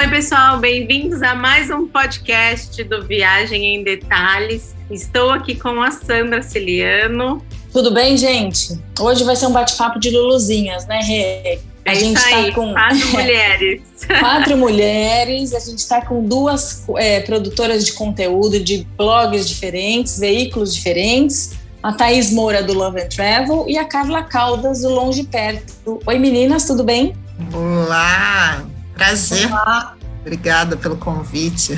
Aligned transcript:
Oi, 0.00 0.08
pessoal, 0.08 0.58
bem-vindos 0.58 1.22
a 1.22 1.34
mais 1.34 1.68
um 1.68 1.86
podcast 1.86 2.82
do 2.84 3.06
Viagem 3.06 3.76
em 3.76 3.84
Detalhes. 3.84 4.74
Estou 4.90 5.30
aqui 5.30 5.54
com 5.54 5.82
a 5.82 5.90
Sandra 5.90 6.42
Ciliano. 6.42 7.44
Tudo 7.70 7.90
bem, 7.90 8.16
gente? 8.16 8.80
Hoje 8.98 9.24
vai 9.24 9.36
ser 9.36 9.44
um 9.44 9.52
bate-papo 9.52 10.00
de 10.00 10.08
Luluzinhas, 10.08 10.86
né, 10.86 11.00
Rê? 11.02 11.58
A 11.84 11.92
é 11.92 11.94
gente 11.96 12.16
está 12.16 12.50
com 12.52 12.72
quatro 12.72 13.08
mulheres. 13.12 13.82
quatro 14.18 14.56
mulheres. 14.56 15.52
A 15.52 15.60
gente 15.60 15.80
está 15.80 16.00
com 16.00 16.24
duas 16.24 16.82
é, 16.96 17.20
produtoras 17.20 17.84
de 17.84 17.92
conteúdo 17.92 18.58
de 18.58 18.86
blogs 18.96 19.46
diferentes, 19.46 20.18
veículos 20.18 20.74
diferentes. 20.74 21.58
A 21.82 21.92
Thaís 21.92 22.32
Moura, 22.32 22.62
do 22.62 22.72
Love 22.72 23.02
and 23.02 23.08
Travel, 23.08 23.66
e 23.68 23.76
a 23.76 23.84
Carla 23.84 24.22
Caldas, 24.22 24.80
do 24.80 24.88
Longe 24.88 25.24
Perto. 25.24 26.00
Oi, 26.06 26.18
meninas, 26.18 26.64
tudo 26.64 26.82
bem? 26.82 27.14
Olá, 27.52 28.64
prazer. 29.00 29.46
Olá. 29.46 29.96
Obrigada 30.20 30.76
pelo 30.76 30.96
convite. 30.96 31.72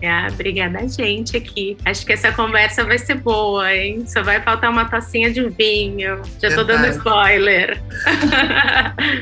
Ah, 0.00 0.28
obrigada 0.30 0.78
a 0.78 0.86
gente 0.86 1.36
aqui. 1.36 1.76
Acho 1.84 2.06
que 2.06 2.12
essa 2.12 2.30
conversa 2.30 2.84
vai 2.84 2.96
ser 2.98 3.16
boa, 3.16 3.74
hein? 3.74 4.04
Só 4.06 4.22
vai 4.22 4.40
faltar 4.40 4.70
uma 4.70 4.84
tacinha 4.84 5.28
de 5.32 5.48
vinho. 5.48 6.22
Já 6.40 6.54
tô 6.54 6.62
dando 6.62 6.86
spoiler. 6.86 7.82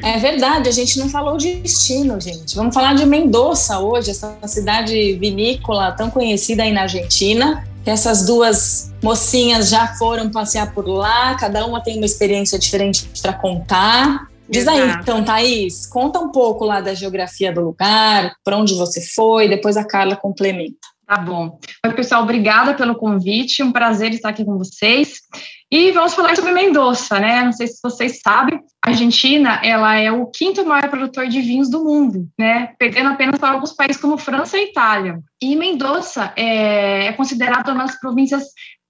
É 0.04 0.18
verdade, 0.18 0.68
a 0.68 0.72
gente 0.72 0.98
não 0.98 1.08
falou 1.08 1.38
de 1.38 1.54
destino, 1.56 2.20
gente. 2.20 2.54
Vamos 2.54 2.74
falar 2.74 2.94
de 2.94 3.06
Mendoza 3.06 3.78
hoje, 3.78 4.10
essa 4.10 4.36
cidade 4.46 5.14
vinícola 5.14 5.92
tão 5.92 6.10
conhecida 6.10 6.62
aí 6.62 6.72
na 6.72 6.82
Argentina. 6.82 7.66
Que 7.82 7.90
essas 7.90 8.26
duas 8.26 8.92
mocinhas 9.02 9.70
já 9.70 9.86
foram 9.94 10.30
passear 10.30 10.72
por 10.72 10.86
lá, 10.86 11.36
cada 11.36 11.64
uma 11.64 11.80
tem 11.80 11.96
uma 11.96 12.04
experiência 12.04 12.58
diferente 12.58 13.08
para 13.22 13.32
contar. 13.32 14.26
Diz 14.48 14.68
aí, 14.68 14.90
então, 14.90 15.24
Thaís, 15.24 15.86
conta 15.86 16.18
um 16.20 16.30
pouco 16.30 16.64
lá 16.64 16.80
da 16.80 16.94
geografia 16.94 17.52
do 17.52 17.60
lugar, 17.60 18.34
para 18.44 18.56
onde 18.56 18.74
você 18.74 19.00
foi, 19.00 19.48
depois 19.48 19.76
a 19.76 19.84
Carla 19.84 20.16
complementa. 20.16 20.78
Tá 21.06 21.18
bom. 21.18 21.58
Oi, 21.84 21.92
pessoal, 21.92 22.22
obrigada 22.22 22.74
pelo 22.74 22.96
convite, 22.96 23.62
um 23.62 23.70
prazer 23.70 24.12
estar 24.12 24.30
aqui 24.30 24.44
com 24.44 24.58
vocês. 24.58 25.20
E 25.70 25.92
vamos 25.92 26.14
falar 26.14 26.34
sobre 26.34 26.52
Mendoza, 26.52 27.18
né? 27.20 27.42
Não 27.42 27.52
sei 27.52 27.66
se 27.68 27.78
vocês 27.82 28.20
sabem, 28.20 28.60
a 28.84 28.90
Argentina, 28.90 29.60
ela 29.64 29.96
é 29.96 30.10
o 30.10 30.26
quinto 30.26 30.64
maior 30.64 30.88
produtor 30.88 31.26
de 31.28 31.40
vinhos 31.40 31.68
do 31.70 31.84
mundo, 31.84 32.28
né? 32.38 32.72
Perdendo 32.78 33.10
apenas 33.10 33.38
para 33.38 33.50
alguns 33.50 33.72
países 33.72 34.00
como 34.00 34.18
França 34.18 34.56
e 34.58 34.64
Itália. 34.64 35.20
E 35.42 35.54
Mendoza 35.56 36.32
é, 36.36 37.06
é 37.06 37.12
considerada 37.12 37.72
uma 37.72 37.84
das 37.84 37.98
províncias 38.00 38.44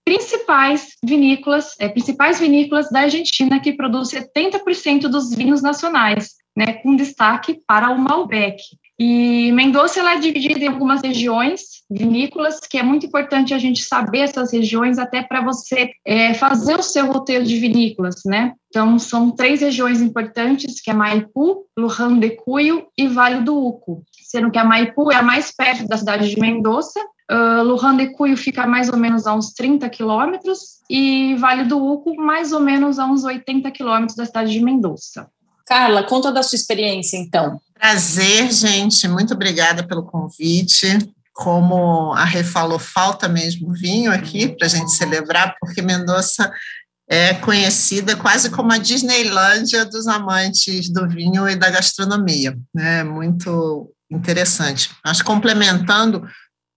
principais 0.07 0.93
vinícolas, 1.05 1.75
é, 1.81 1.89
principais 1.89 2.39
vinícolas 2.39 2.89
da 2.91 3.01
Argentina 3.01 3.59
que 3.59 3.73
produz 3.73 4.11
70% 4.11 5.09
dos 5.09 5.35
vinhos 5.35 5.61
nacionais, 5.61 6.37
né, 6.57 6.75
com 6.75 6.95
destaque 6.95 7.61
para 7.67 7.91
o 7.91 7.99
Malbec. 7.99 8.63
E 8.99 9.51
Mendoza 9.53 10.01
ela 10.01 10.15
é 10.15 10.21
dividida 10.21 10.65
em 10.65 10.69
algumas 10.69 11.03
regiões 11.03 11.83
vinícolas, 11.91 12.61
que 12.61 12.79
é 12.79 12.83
muito 12.83 13.05
importante 13.05 13.53
a 13.53 13.59
gente 13.59 13.83
saber 13.83 14.21
essas 14.21 14.53
regiões 14.53 14.97
até 14.97 15.23
para 15.23 15.43
você 15.43 15.91
é, 16.05 16.33
fazer 16.33 16.79
o 16.79 16.83
seu 16.83 17.07
roteiro 17.07 17.45
de 17.45 17.59
vinícolas, 17.59 18.23
né? 18.25 18.55
Então, 18.69 18.99
são 18.99 19.33
três 19.33 19.61
regiões 19.61 20.01
importantes, 20.01 20.81
que 20.81 20.91
é 20.91 20.95
Maipu, 20.95 21.67
Luján 21.77 22.19
de 22.19 22.31
Cuyo 22.31 22.87
e 22.97 23.07
Vale 23.07 23.43
do 23.43 23.59
Uco, 23.59 24.03
sendo 24.13 24.51
que 24.51 24.59
a 24.59 24.65
Maipu 24.65 25.13
é 25.13 25.17
a 25.17 25.23
mais 25.23 25.53
perto 25.55 25.87
da 25.87 25.99
cidade 25.99 26.31
de 26.31 26.41
Mendoza 26.41 27.01
Uh, 27.31 27.63
Lujan 27.63 27.97
de 27.97 28.13
Cuyo 28.13 28.37
fica 28.37 28.67
mais 28.67 28.89
ou 28.89 28.97
menos 28.97 29.27
a 29.27 29.35
uns 29.35 29.53
30 29.53 29.89
quilômetros 29.89 30.77
e 30.89 31.35
Vale 31.37 31.65
do 31.65 31.77
Uco 31.77 32.15
mais 32.17 32.53
ou 32.53 32.61
menos 32.61 33.01
a 33.01 33.07
uns 33.07 33.25
80 33.25 33.69
quilômetros 33.73 34.17
da 34.17 34.25
cidade 34.25 34.53
de 34.53 34.61
Mendoza. 34.61 35.29
Carla, 35.67 36.05
conta 36.05 36.31
da 36.31 36.45
sua 36.45 36.55
experiência, 36.55 37.17
então. 37.17 37.61
Prazer, 37.75 38.53
gente. 38.53 39.09
Muito 39.09 39.35
obrigada 39.35 39.85
pelo 39.85 40.05
convite. 40.05 40.87
Como 41.35 42.13
a 42.15 42.25
Rê 42.25 42.45
falou, 42.45 42.79
falta 42.79 43.29
mesmo 43.29 43.73
vinho 43.73 44.13
aqui 44.13 44.49
para 44.49 44.67
a 44.67 44.71
gente 44.71 44.93
celebrar, 44.93 45.57
porque 45.61 45.83
Mendoza 45.83 46.51
é 47.09 47.35
conhecida 47.35 48.17
quase 48.17 48.51
como 48.51 48.73
a 48.73 48.79
Disneylândia 48.79 49.85
dos 49.85 50.07
amantes 50.07 50.89
do 50.89 51.09
vinho 51.09 51.49
e 51.49 51.57
da 51.57 51.71
gastronomia. 51.71 52.57
É 52.77 53.03
muito 53.05 53.93
interessante. 54.11 54.91
Acho 55.05 55.25
complementando 55.25 56.27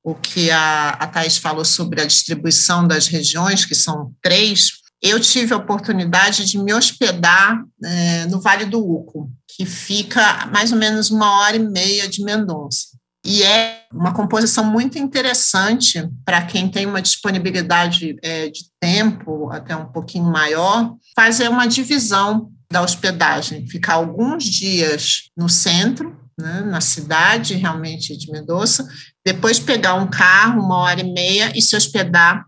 o 0.04 0.16
que 0.16 0.50
a, 0.50 0.90
a 0.92 1.08
Thais 1.08 1.38
falou 1.38 1.66
sobre 1.66 2.02
a 2.02 2.06
distribuição 2.06 2.88
das 2.88 3.08
regiões, 3.08 3.66
que 3.66 3.76
são 3.76 4.14
três, 4.22 4.72
eu 5.02 5.20
tive 5.20 5.54
a 5.54 5.58
oportunidade 5.58 6.46
de 6.46 6.58
me 6.58 6.74
hospedar 6.74 7.64
é, 7.84 8.26
no 8.26 8.42
Vale 8.42 8.66
do 8.66 8.80
Uco, 8.80 9.32
que 9.48 9.66
fica 9.66 10.48
mais 10.48 10.72
ou 10.72 10.78
menos 10.78 11.10
uma 11.10 11.40
hora 11.40 11.56
e 11.56 11.60
meia 11.60 12.08
de 12.08 12.24
Mendonça. 12.24 12.88
E 13.26 13.44
é 13.44 13.84
uma 13.94 14.14
composição 14.14 14.64
muito 14.64 14.98
interessante 14.98 16.08
para 16.26 16.42
quem 16.46 16.70
tem 16.70 16.86
uma 16.86 17.02
disponibilidade 17.02 18.16
é, 18.24 18.50
de 18.50 18.62
tempo 18.80 19.50
até 19.52 19.76
um 19.76 19.86
pouquinho 19.86 20.26
maior, 20.26 20.96
fazer 21.16 21.50
uma 21.50 21.68
divisão 21.68 22.50
da 22.72 22.82
hospedagem, 22.82 23.68
ficar 23.68 23.96
alguns 23.96 24.44
dias 24.44 25.30
no 25.36 25.50
centro, 25.50 26.18
né, 26.40 26.62
na 26.62 26.80
cidade 26.80 27.56
realmente 27.56 28.16
de 28.16 28.32
Mendoza, 28.32 28.88
depois 29.26 29.60
pegar 29.60 29.96
um 29.96 30.08
carro, 30.08 30.62
uma 30.62 30.78
hora 30.78 31.02
e 31.02 31.14
meia, 31.14 31.52
e 31.56 31.62
se 31.62 31.76
hospedar 31.76 32.46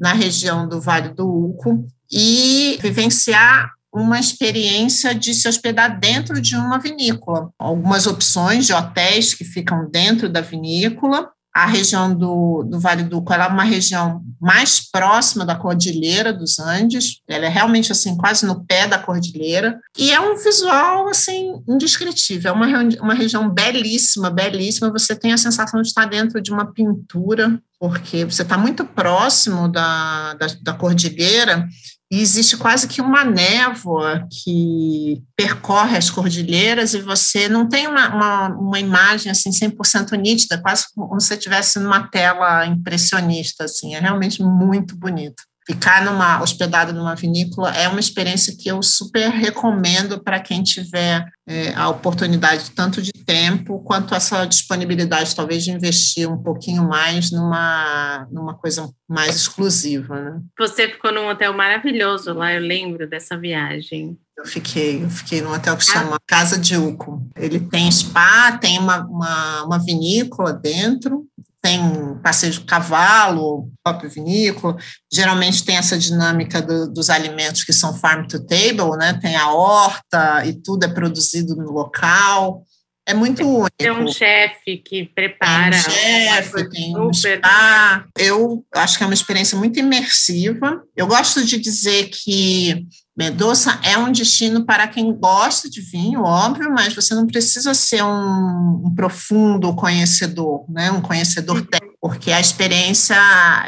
na 0.00 0.12
região 0.12 0.68
do 0.68 0.80
Vale 0.80 1.10
do 1.10 1.26
Uco 1.26 1.86
e 2.10 2.78
vivenciar 2.80 3.70
uma 3.92 4.18
experiência 4.18 5.14
de 5.14 5.32
se 5.32 5.48
hospedar 5.48 6.00
dentro 6.00 6.40
de 6.40 6.56
uma 6.56 6.78
vinícola. 6.78 7.50
Algumas 7.56 8.08
opções 8.08 8.66
de 8.66 8.72
hotéis 8.72 9.34
que 9.34 9.44
ficam 9.44 9.88
dentro 9.88 10.28
da 10.28 10.40
vinícola, 10.40 11.30
a 11.54 11.66
região 11.66 12.12
do, 12.12 12.64
do 12.64 12.80
Vale 12.80 13.04
do 13.04 13.18
Uco 13.18 13.32
é 13.32 13.46
uma 13.46 13.62
região 13.62 14.20
mais 14.40 14.80
próxima 14.90 15.46
da 15.46 15.54
cordilheira 15.54 16.32
dos 16.32 16.58
Andes, 16.58 17.20
ela 17.28 17.46
é 17.46 17.48
realmente 17.48 17.92
assim 17.92 18.16
quase 18.16 18.44
no 18.44 18.64
pé 18.64 18.88
da 18.88 18.98
cordilheira. 18.98 19.78
E 19.96 20.10
é 20.10 20.18
um 20.18 20.36
visual 20.36 21.08
assim 21.08 21.62
indescritível, 21.68 22.50
é 22.50 22.52
uma, 22.52 22.66
uma 23.00 23.14
região 23.14 23.48
belíssima, 23.48 24.30
belíssima, 24.30 24.90
você 24.90 25.14
tem 25.14 25.32
a 25.32 25.38
sensação 25.38 25.80
de 25.80 25.88
estar 25.88 26.06
dentro 26.06 26.42
de 26.42 26.50
uma 26.50 26.72
pintura, 26.72 27.62
porque 27.78 28.24
você 28.24 28.42
está 28.42 28.58
muito 28.58 28.84
próximo 28.84 29.68
da, 29.68 30.34
da, 30.34 30.46
da 30.60 30.72
cordilheira 30.72 31.68
e 32.14 32.20
existe 32.20 32.56
quase 32.56 32.86
que 32.86 33.00
uma 33.00 33.24
névoa 33.24 34.28
que 34.30 35.20
percorre 35.36 35.96
as 35.96 36.08
cordilheiras 36.08 36.94
e 36.94 37.00
você 37.00 37.48
não 37.48 37.68
tem 37.68 37.88
uma, 37.88 38.14
uma, 38.14 38.48
uma 38.50 38.78
imagem 38.78 39.32
assim 39.32 39.50
100% 39.50 40.16
nítida, 40.16 40.62
quase 40.62 40.84
como 40.94 41.20
se 41.20 41.26
você 41.26 41.34
estivesse 41.34 41.80
numa 41.80 42.08
tela 42.08 42.66
impressionista, 42.66 43.64
assim, 43.64 43.96
é 43.96 43.98
realmente 43.98 44.40
muito 44.40 44.96
bonito 44.96 45.42
ficar 45.66 46.04
numa 46.04 46.42
hospedado 46.42 46.92
numa 46.92 47.14
vinícola 47.14 47.74
é 47.74 47.88
uma 47.88 48.00
experiência 48.00 48.54
que 48.58 48.68
eu 48.68 48.82
super 48.82 49.30
recomendo 49.30 50.22
para 50.22 50.40
quem 50.40 50.62
tiver 50.62 51.24
é, 51.46 51.74
a 51.74 51.88
oportunidade 51.88 52.70
tanto 52.70 53.00
de 53.02 53.12
tempo 53.12 53.80
quanto 53.80 54.14
essa 54.14 54.44
disponibilidade 54.44 55.34
talvez 55.34 55.64
de 55.64 55.70
investir 55.70 56.30
um 56.30 56.42
pouquinho 56.42 56.86
mais 56.86 57.30
numa 57.30 58.26
numa 58.30 58.54
coisa 58.54 58.90
mais 59.08 59.36
exclusiva, 59.36 60.20
né? 60.20 60.40
Você 60.58 60.88
ficou 60.88 61.12
num 61.12 61.28
hotel 61.28 61.52
maravilhoso 61.54 62.32
lá, 62.32 62.52
eu 62.52 62.60
lembro 62.60 63.08
dessa 63.08 63.36
viagem. 63.36 64.18
Eu 64.36 64.44
fiquei, 64.44 65.04
eu 65.04 65.10
fiquei 65.10 65.40
num 65.40 65.52
hotel 65.52 65.76
que 65.76 65.84
chama 65.84 66.18
Casa 66.26 66.58
de 66.58 66.76
Uco. 66.76 67.22
Ele 67.36 67.60
tem 67.60 67.90
spa, 67.90 68.58
tem 68.58 68.78
uma, 68.80 69.04
uma, 69.06 69.64
uma 69.64 69.78
vinícola 69.78 70.52
dentro, 70.52 71.24
tem 71.64 71.80
passeio 72.22 72.52
de 72.52 72.60
cavalo, 72.60 73.70
próprio 73.82 74.10
vinícola, 74.10 74.76
geralmente 75.10 75.64
tem 75.64 75.78
essa 75.78 75.96
dinâmica 75.96 76.60
do, 76.60 76.92
dos 76.92 77.08
alimentos 77.08 77.64
que 77.64 77.72
são 77.72 77.98
farm 77.98 78.26
to 78.26 78.44
table, 78.44 78.98
né? 78.98 79.18
Tem 79.18 79.34
a 79.34 79.50
horta 79.50 80.44
e 80.44 80.52
tudo 80.52 80.84
é 80.84 80.88
produzido 80.88 81.56
no 81.56 81.72
local. 81.72 82.62
É 83.06 83.14
muito 83.14 83.42
único. 83.42 83.70
Tem 83.78 83.90
um 83.90 84.06
chefe 84.08 84.76
que 84.76 85.06
prepara. 85.06 85.70
Tem 85.70 85.78
um 85.78 85.90
chefe, 85.90 86.68
tem 86.68 86.98
um 86.98 87.12
spa. 87.14 88.04
Eu 88.18 88.62
acho 88.74 88.98
que 88.98 89.04
é 89.04 89.06
uma 89.06 89.14
experiência 89.14 89.56
muito 89.56 89.78
imersiva. 89.78 90.82
Eu 90.94 91.06
gosto 91.06 91.46
de 91.46 91.58
dizer 91.58 92.10
que 92.10 92.86
Mendoza 93.16 93.78
é 93.84 93.96
um 93.96 94.10
destino 94.10 94.64
para 94.64 94.88
quem 94.88 95.12
gosta 95.12 95.70
de 95.70 95.80
vinho, 95.80 96.22
óbvio, 96.22 96.72
mas 96.72 96.94
você 96.94 97.14
não 97.14 97.28
precisa 97.28 97.72
ser 97.72 98.02
um, 98.02 98.86
um 98.86 98.92
profundo 98.92 99.72
conhecedor, 99.76 100.64
né? 100.68 100.90
um 100.90 101.00
conhecedor 101.00 101.64
técnico, 101.64 101.96
porque 102.00 102.32
a 102.32 102.40
experiência 102.40 103.16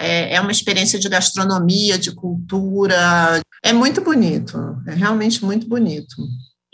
é, 0.01 0.35
é, 0.35 0.41
uma 0.41 0.51
experiência 0.51 0.99
de 0.99 1.09
gastronomia, 1.09 1.97
de 1.97 2.13
cultura. 2.13 3.41
É 3.63 3.73
muito 3.73 4.01
bonito, 4.01 4.59
é 4.85 4.95
realmente 4.95 5.45
muito 5.45 5.69
bonito. 5.69 6.17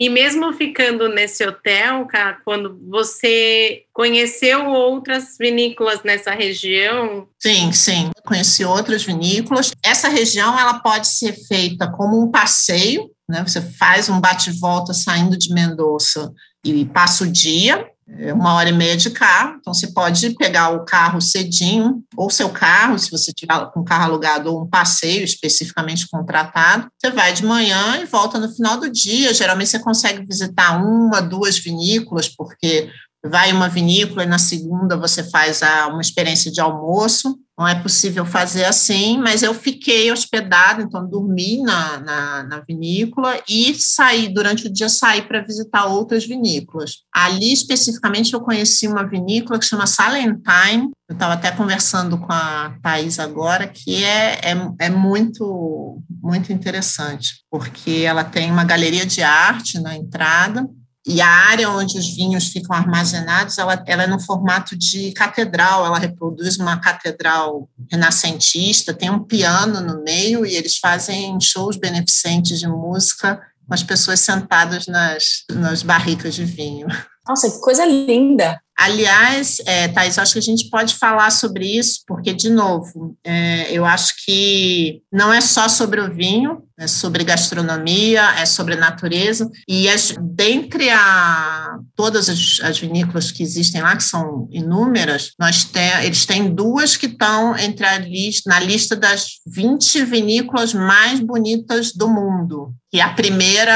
E 0.03 0.09
mesmo 0.09 0.51
ficando 0.51 1.07
nesse 1.07 1.47
hotel, 1.47 2.05
quando 2.43 2.77
você 2.89 3.83
conheceu 3.93 4.67
outras 4.67 5.37
vinícolas 5.39 6.03
nessa 6.03 6.31
região? 6.31 7.25
Sim, 7.39 7.71
sim. 7.71 8.11
Conheci 8.25 8.65
outras 8.65 9.05
vinícolas. 9.05 9.71
Essa 9.81 10.09
região 10.09 10.59
ela 10.59 10.79
pode 10.79 11.07
ser 11.07 11.31
feita 11.47 11.89
como 11.89 12.21
um 12.21 12.29
passeio, 12.29 13.09
né? 13.29 13.45
Você 13.47 13.61
faz 13.61 14.09
um 14.09 14.19
bate-volta 14.19 14.93
saindo 14.93 15.37
de 15.37 15.53
Mendoza 15.53 16.33
e 16.65 16.83
passa 16.83 17.23
o 17.23 17.31
dia 17.31 17.89
uma 18.07 18.53
hora 18.55 18.69
e 18.69 18.73
meia 18.73 18.97
de 18.97 19.09
carro, 19.09 19.57
então 19.59 19.73
você 19.73 19.87
pode 19.87 20.31
pegar 20.35 20.71
o 20.71 20.85
carro 20.85 21.21
cedinho, 21.21 22.03
ou 22.15 22.29
seu 22.29 22.49
carro, 22.49 22.99
se 22.99 23.09
você 23.09 23.31
tiver 23.31 23.53
com 23.71 23.83
carro 23.83 24.05
alugado, 24.05 24.53
ou 24.53 24.63
um 24.63 24.69
passeio 24.69 25.23
especificamente 25.23 26.07
contratado, 26.09 26.87
você 26.97 27.11
vai 27.11 27.33
de 27.33 27.45
manhã 27.45 27.99
e 28.01 28.05
volta 28.05 28.39
no 28.39 28.53
final 28.53 28.79
do 28.79 28.89
dia. 28.89 29.33
Geralmente 29.33 29.69
você 29.69 29.79
consegue 29.79 30.25
visitar 30.25 30.83
uma, 30.83 31.21
duas 31.21 31.57
vinícolas, 31.57 32.27
porque 32.27 32.89
vai 33.25 33.53
uma 33.53 33.69
vinícola 33.69 34.23
e 34.23 34.27
na 34.27 34.37
segunda 34.37 34.97
você 34.97 35.23
faz 35.23 35.63
a, 35.63 35.87
uma 35.87 36.01
experiência 36.01 36.51
de 36.51 36.59
almoço. 36.59 37.39
Não 37.57 37.67
é 37.67 37.75
possível 37.75 38.25
fazer 38.25 38.65
assim, 38.65 39.19
mas 39.19 39.43
eu 39.43 39.53
fiquei 39.53 40.11
hospedada, 40.11 40.81
então 40.81 41.07
dormi 41.07 41.61
na, 41.61 41.99
na, 41.99 42.43
na 42.43 42.59
vinícola 42.61 43.39
e 43.47 43.75
saí, 43.75 44.27
durante 44.27 44.65
o 44.65 44.73
dia, 44.73 44.89
saí 44.89 45.21
para 45.21 45.43
visitar 45.43 45.85
outras 45.85 46.25
vinícolas. 46.25 47.03
Ali, 47.13 47.53
especificamente, 47.53 48.33
eu 48.33 48.41
conheci 48.41 48.87
uma 48.87 49.07
vinícola 49.07 49.59
que 49.59 49.67
chama 49.67 49.85
Salentine. 49.85 50.89
Eu 51.07 51.13
estava 51.13 51.33
até 51.33 51.51
conversando 51.51 52.17
com 52.17 52.33
a 52.33 52.75
Thais 52.81 53.19
agora, 53.19 53.67
que 53.67 54.03
é, 54.03 54.39
é, 54.43 54.71
é 54.79 54.89
muito, 54.89 56.01
muito 56.09 56.51
interessante, 56.51 57.43
porque 57.51 58.03
ela 58.03 58.23
tem 58.23 58.51
uma 58.51 58.63
galeria 58.63 59.05
de 59.05 59.21
arte 59.21 59.79
na 59.79 59.95
entrada, 59.95 60.67
e 61.05 61.19
a 61.19 61.27
área 61.27 61.69
onde 61.69 61.97
os 61.97 62.15
vinhos 62.15 62.47
ficam 62.47 62.75
armazenados, 62.75 63.57
ela, 63.57 63.83
ela 63.85 64.03
é 64.03 64.07
no 64.07 64.19
formato 64.19 64.75
de 64.77 65.11
catedral, 65.11 65.85
ela 65.85 65.99
reproduz 65.99 66.57
uma 66.57 66.79
catedral 66.79 67.69
renascentista, 67.91 68.93
tem 68.93 69.09
um 69.09 69.23
piano 69.23 69.81
no 69.81 70.01
meio 70.03 70.45
e 70.45 70.55
eles 70.55 70.77
fazem 70.77 71.39
shows 71.41 71.75
beneficentes 71.75 72.59
de 72.59 72.67
música 72.67 73.41
com 73.67 73.73
as 73.73 73.83
pessoas 73.83 74.19
sentadas 74.21 74.87
nas, 74.87 75.43
nas 75.51 75.83
barricas 75.83 76.35
de 76.35 76.45
vinho. 76.45 76.87
Nossa, 77.27 77.49
que 77.49 77.59
coisa 77.59 77.85
linda! 77.85 78.59
Aliás, 78.77 79.61
é, 79.65 79.87
Thais, 79.87 80.17
acho 80.17 80.33
que 80.33 80.39
a 80.39 80.41
gente 80.41 80.69
pode 80.69 80.95
falar 80.95 81.31
sobre 81.31 81.77
isso, 81.77 82.01
porque, 82.07 82.33
de 82.33 82.49
novo, 82.49 83.15
é, 83.23 83.71
eu 83.71 83.85
acho 83.85 84.13
que 84.25 85.01
não 85.11 85.31
é 85.31 85.39
só 85.39 85.69
sobre 85.69 86.01
o 86.01 86.13
vinho, 86.13 86.63
é 86.77 86.87
sobre 86.87 87.23
gastronomia, 87.23 88.23
é 88.39 88.45
sobre 88.45 88.75
natureza, 88.75 89.49
e 89.67 89.87
as, 89.87 90.15
dentre 90.19 90.89
a, 90.89 91.77
todas 91.95 92.29
as, 92.29 92.59
as, 92.63 92.79
vinícolas 92.79 93.31
que 93.31 93.43
existem 93.43 93.81
lá, 93.81 93.95
que 93.95 94.03
são 94.03 94.47
inúmeras, 94.51 95.33
nós 95.39 95.63
tem, 95.63 96.03
eles 96.03 96.25
têm 96.25 96.53
duas 96.53 96.97
que 96.97 97.05
estão 97.05 97.55
entre 97.57 97.85
a 97.85 97.99
lista, 97.99 98.49
na 98.49 98.59
lista 98.59 98.95
das 98.95 99.39
20 99.45 100.03
vinícolas 100.05 100.73
mais 100.73 101.19
bonitas 101.19 101.93
do 101.93 102.09
mundo. 102.09 102.73
E 102.91 103.01
a 103.01 103.09
primeira 103.09 103.73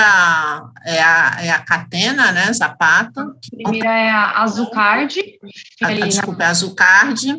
é 0.85 1.01
a, 1.01 1.37
é 1.39 1.49
a 1.51 1.59
Catena, 1.59 2.31
né, 2.31 2.51
Zapata. 2.53 3.21
A 3.21 3.55
primeira 3.55 3.89
é 3.89 4.09
a 4.09 4.43
Azucardi. 4.43 5.39
A, 5.81 5.93
desculpa, 5.93 6.43
é 6.43 6.45
a 6.45 6.49
Azucardi, 6.49 7.35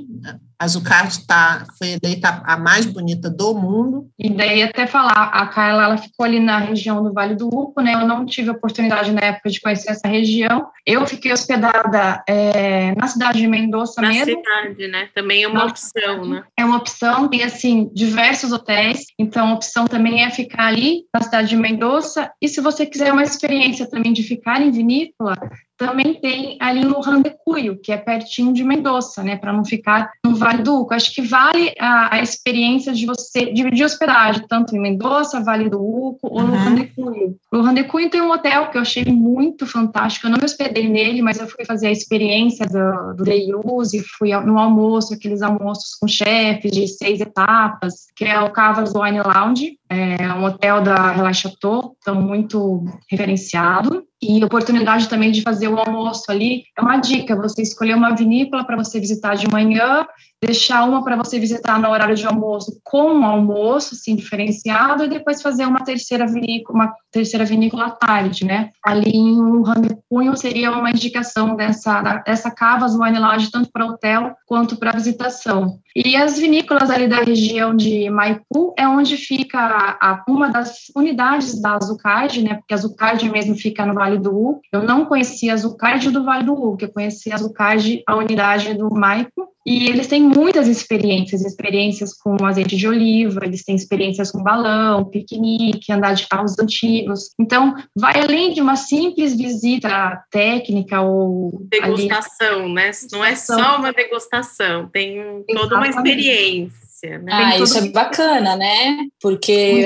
a 0.60 0.66
Zucard 0.66 1.24
tá, 1.24 1.64
foi 1.78 1.98
eleita 2.02 2.42
a 2.44 2.56
mais 2.56 2.84
bonita 2.84 3.30
do 3.30 3.54
mundo. 3.54 4.10
E 4.18 4.28
daí 4.28 4.62
até 4.62 4.86
falar, 4.86 5.30
a 5.32 5.46
Carla 5.46 5.84
ela 5.84 5.96
ficou 5.96 6.26
ali 6.26 6.40
na 6.40 6.58
região 6.58 7.02
do 7.02 7.12
Vale 7.12 7.36
do 7.36 7.46
Uco, 7.46 7.80
né? 7.80 7.94
Eu 7.94 8.06
não 8.06 8.26
tive 8.26 8.50
oportunidade 8.50 9.12
na 9.12 9.20
época 9.20 9.50
de 9.50 9.60
conhecer 9.60 9.92
essa 9.92 10.08
região. 10.08 10.68
Eu 10.84 11.06
fiquei 11.06 11.32
hospedada 11.32 12.24
é, 12.28 12.92
na 12.96 13.06
cidade 13.06 13.38
de 13.38 13.46
Mendoza 13.46 14.02
na 14.02 14.08
mesmo. 14.08 14.42
Na 14.42 14.62
cidade, 14.62 14.88
né? 14.88 15.08
Também 15.14 15.44
é 15.44 15.48
uma 15.48 15.60
na 15.60 15.66
opção, 15.66 16.26
né? 16.26 16.42
É 16.56 16.64
uma 16.64 16.76
opção, 16.76 17.28
tem 17.28 17.44
assim 17.44 17.88
diversos 17.94 18.50
hotéis. 18.50 19.06
Então 19.16 19.50
a 19.50 19.54
opção 19.54 19.86
também 19.86 20.24
é 20.24 20.30
ficar 20.30 20.66
ali 20.66 21.04
na 21.14 21.22
cidade 21.22 21.50
de 21.50 21.56
Mendoza. 21.56 22.30
E 22.42 22.48
se 22.48 22.60
você 22.60 22.84
quiser 22.84 23.12
uma 23.12 23.22
experiência 23.22 23.88
também 23.88 24.12
de 24.12 24.24
ficar 24.24 24.60
em 24.60 24.72
vinícola, 24.72 25.36
também 25.78 26.14
tem 26.14 26.58
ali 26.60 26.84
no 26.84 27.00
Randecuio, 27.00 27.78
que 27.80 27.92
é 27.92 27.96
pertinho 27.96 28.52
de 28.52 28.64
Mendoza, 28.64 29.22
né, 29.22 29.36
para 29.36 29.52
não 29.52 29.64
ficar 29.64 30.10
no 30.24 30.34
Vale 30.34 30.62
do 30.64 30.80
Uco. 30.80 30.92
Acho 30.92 31.14
que 31.14 31.22
vale 31.22 31.72
a, 31.78 32.16
a, 32.16 32.22
experiência 32.22 32.92
de 32.92 33.06
você 33.06 33.52
dividir 33.52 33.84
hospedagem, 33.84 34.44
tanto 34.48 34.74
em 34.74 34.80
Mendoza, 34.80 35.40
Vale 35.40 35.70
do 35.70 35.80
Uco 35.80 36.28
ou 36.28 36.42
no 36.42 36.52
uhum. 36.52 36.58
Randecuio. 36.58 37.36
No 37.52 37.62
Randecuio 37.62 38.10
tem 38.10 38.20
um 38.20 38.32
hotel 38.32 38.70
que 38.70 38.76
eu 38.76 38.82
achei 38.82 39.04
muito 39.04 39.66
fantástico, 39.66 40.26
eu 40.26 40.30
não 40.32 40.38
me 40.38 40.44
hospedei 40.44 40.88
nele, 40.88 41.22
mas 41.22 41.38
eu 41.38 41.46
fui 41.46 41.64
fazer 41.64 41.86
a 41.86 41.92
experiência 41.92 42.66
do, 42.66 43.14
do 43.14 43.22
day 43.22 43.48
use, 43.64 44.02
fui 44.18 44.34
no 44.40 44.58
almoço, 44.58 45.14
aqueles 45.14 45.42
almoços 45.42 45.94
com 45.94 46.08
chefes 46.08 46.72
de 46.72 46.88
seis 46.88 47.20
etapas, 47.20 48.06
que 48.16 48.24
é 48.24 48.40
o 48.40 48.50
Cavas 48.50 48.92
Wine 48.94 49.20
Lounge, 49.22 49.78
é 49.88 50.32
um 50.34 50.44
hotel 50.44 50.82
da 50.82 51.12
Relaxa 51.12 51.48
Chateau, 51.48 51.96
então 52.00 52.20
muito 52.20 52.84
referenciado 53.08 54.07
e 54.20 54.44
oportunidade 54.44 55.08
também 55.08 55.30
de 55.30 55.42
fazer 55.42 55.68
o 55.68 55.78
almoço 55.78 56.24
ali. 56.30 56.64
É 56.76 56.82
uma 56.82 56.96
dica, 56.96 57.36
você 57.36 57.62
escolher 57.62 57.94
uma 57.94 58.14
vinícola 58.14 58.64
para 58.64 58.76
você 58.76 58.98
visitar 58.98 59.34
de 59.34 59.48
manhã, 59.48 60.06
deixar 60.40 60.84
uma 60.84 61.02
para 61.02 61.16
você 61.16 61.38
visitar 61.38 61.78
no 61.80 61.88
horário 61.88 62.14
de 62.14 62.26
almoço 62.26 62.80
com 62.84 63.12
um 63.12 63.24
almoço, 63.24 63.94
assim, 63.94 64.14
diferenciado, 64.14 65.04
e 65.04 65.08
depois 65.08 65.42
fazer 65.42 65.66
uma 65.66 65.84
terceira 65.84 66.26
vinícola, 66.26 66.78
uma 66.78 66.94
terceira 67.10 67.44
vinícola 67.44 67.86
à 67.86 67.90
tarde, 67.90 68.44
né? 68.44 68.70
Ali 68.84 69.10
em 69.10 69.62
Randepunho 69.62 70.36
seria 70.36 70.70
uma 70.70 70.90
indicação 70.90 71.56
dessa, 71.56 72.22
dessa 72.24 72.50
Cavas 72.50 72.94
Wine 72.94 73.18
Lodge, 73.18 73.50
tanto 73.50 73.70
para 73.72 73.86
hotel 73.86 74.34
quanto 74.46 74.76
para 74.76 74.92
visitação. 74.92 75.78
E 75.94 76.16
as 76.16 76.38
vinícolas 76.38 76.90
ali 76.90 77.08
da 77.08 77.22
região 77.22 77.74
de 77.74 78.08
Maipu 78.08 78.72
é 78.78 78.86
onde 78.86 79.16
fica 79.16 79.58
a, 80.00 80.24
uma 80.28 80.48
das 80.48 80.84
unidades 80.94 81.60
da 81.60 81.74
Azucard, 81.74 82.40
né? 82.42 82.54
Porque 82.54 82.72
a 82.72 82.76
Azucard 82.76 83.28
mesmo 83.28 83.56
fica 83.56 83.84
no 83.84 83.94
do 84.16 84.34
U. 84.34 84.60
Eu 84.72 84.82
não 84.82 85.04
conhecia 85.04 85.52
a 85.52 85.54
Azucard 85.54 86.10
do 86.10 86.24
Vale 86.24 86.44
do 86.44 86.54
U, 86.54 86.76
que 86.76 86.86
eu 86.86 86.92
conhecia 86.92 87.32
a 87.32 87.36
Azucard, 87.36 88.02
a 88.06 88.16
unidade 88.16 88.72
do 88.74 88.88
Maipu. 88.90 89.48
E 89.66 89.86
eles 89.86 90.06
têm 90.06 90.22
muitas 90.22 90.66
experiências, 90.66 91.44
experiências 91.44 92.14
com 92.14 92.42
azeite 92.42 92.74
de 92.74 92.88
oliva, 92.88 93.44
eles 93.44 93.62
têm 93.62 93.76
experiências 93.76 94.30
com 94.30 94.42
balão, 94.42 95.04
piquenique, 95.04 95.92
andar 95.92 96.14
de 96.14 96.26
carros 96.26 96.58
antigos. 96.58 97.34
Então, 97.38 97.74
vai 97.94 98.18
além 98.18 98.54
de 98.54 98.62
uma 98.62 98.76
simples 98.76 99.36
visita 99.36 100.24
técnica 100.30 101.02
ou 101.02 101.60
degustação, 101.68 102.64
ali, 102.64 102.72
né? 102.72 102.90
Não 103.12 103.22
é 103.22 103.36
só 103.36 103.76
uma 103.76 103.92
degustação, 103.92 104.88
tem 104.88 105.44
toda 105.52 105.76
uma 105.76 105.88
experiência 105.88 106.87
né? 107.06 107.32
Ah, 107.32 107.58
isso 107.58 107.78
é 107.78 107.88
bacana, 107.90 108.56
né? 108.56 109.06
Porque 109.20 109.84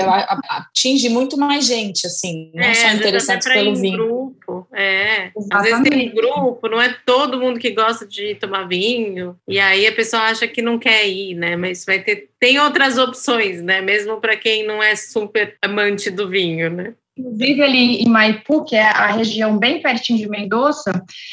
atinge 0.48 1.08
muito 1.08 1.36
mais 1.36 1.66
gente, 1.66 2.06
assim, 2.06 2.50
não 2.54 2.62
é, 2.62 2.74
só 2.74 2.88
interessante 2.88 3.44
pelo 3.44 3.74
vinho. 3.74 3.96
Grupo, 3.96 4.66
é. 4.72 5.30
Exatamente. 5.36 5.52
Às 5.52 5.62
vezes 5.62 5.82
tem 5.88 6.14
grupo, 6.14 6.68
não 6.68 6.80
é 6.80 6.96
todo 7.04 7.40
mundo 7.40 7.58
que 7.58 7.70
gosta 7.70 8.06
de 8.06 8.34
tomar 8.36 8.66
vinho, 8.66 9.36
e 9.46 9.58
aí 9.58 9.86
a 9.86 9.92
pessoa 9.92 10.22
acha 10.22 10.46
que 10.48 10.62
não 10.62 10.78
quer 10.78 11.06
ir, 11.08 11.34
né? 11.34 11.56
Mas 11.56 11.84
vai 11.84 12.00
ter 12.00 12.30
tem 12.42 12.58
outras 12.58 12.98
opções, 12.98 13.62
né? 13.62 13.80
Mesmo 13.80 14.20
para 14.20 14.36
quem 14.36 14.66
não 14.66 14.82
é 14.82 14.96
super 14.96 15.56
amante 15.62 16.10
do 16.10 16.28
vinho, 16.28 16.68
né? 16.68 16.92
Inclusive 17.16 17.62
ali 17.62 17.96
em 18.02 18.08
Maipu, 18.08 18.64
que 18.64 18.74
é 18.74 18.82
a 18.82 19.08
região 19.08 19.58
bem 19.58 19.82
pertinho 19.82 20.18
de 20.18 20.28
Mendoza, 20.28 20.92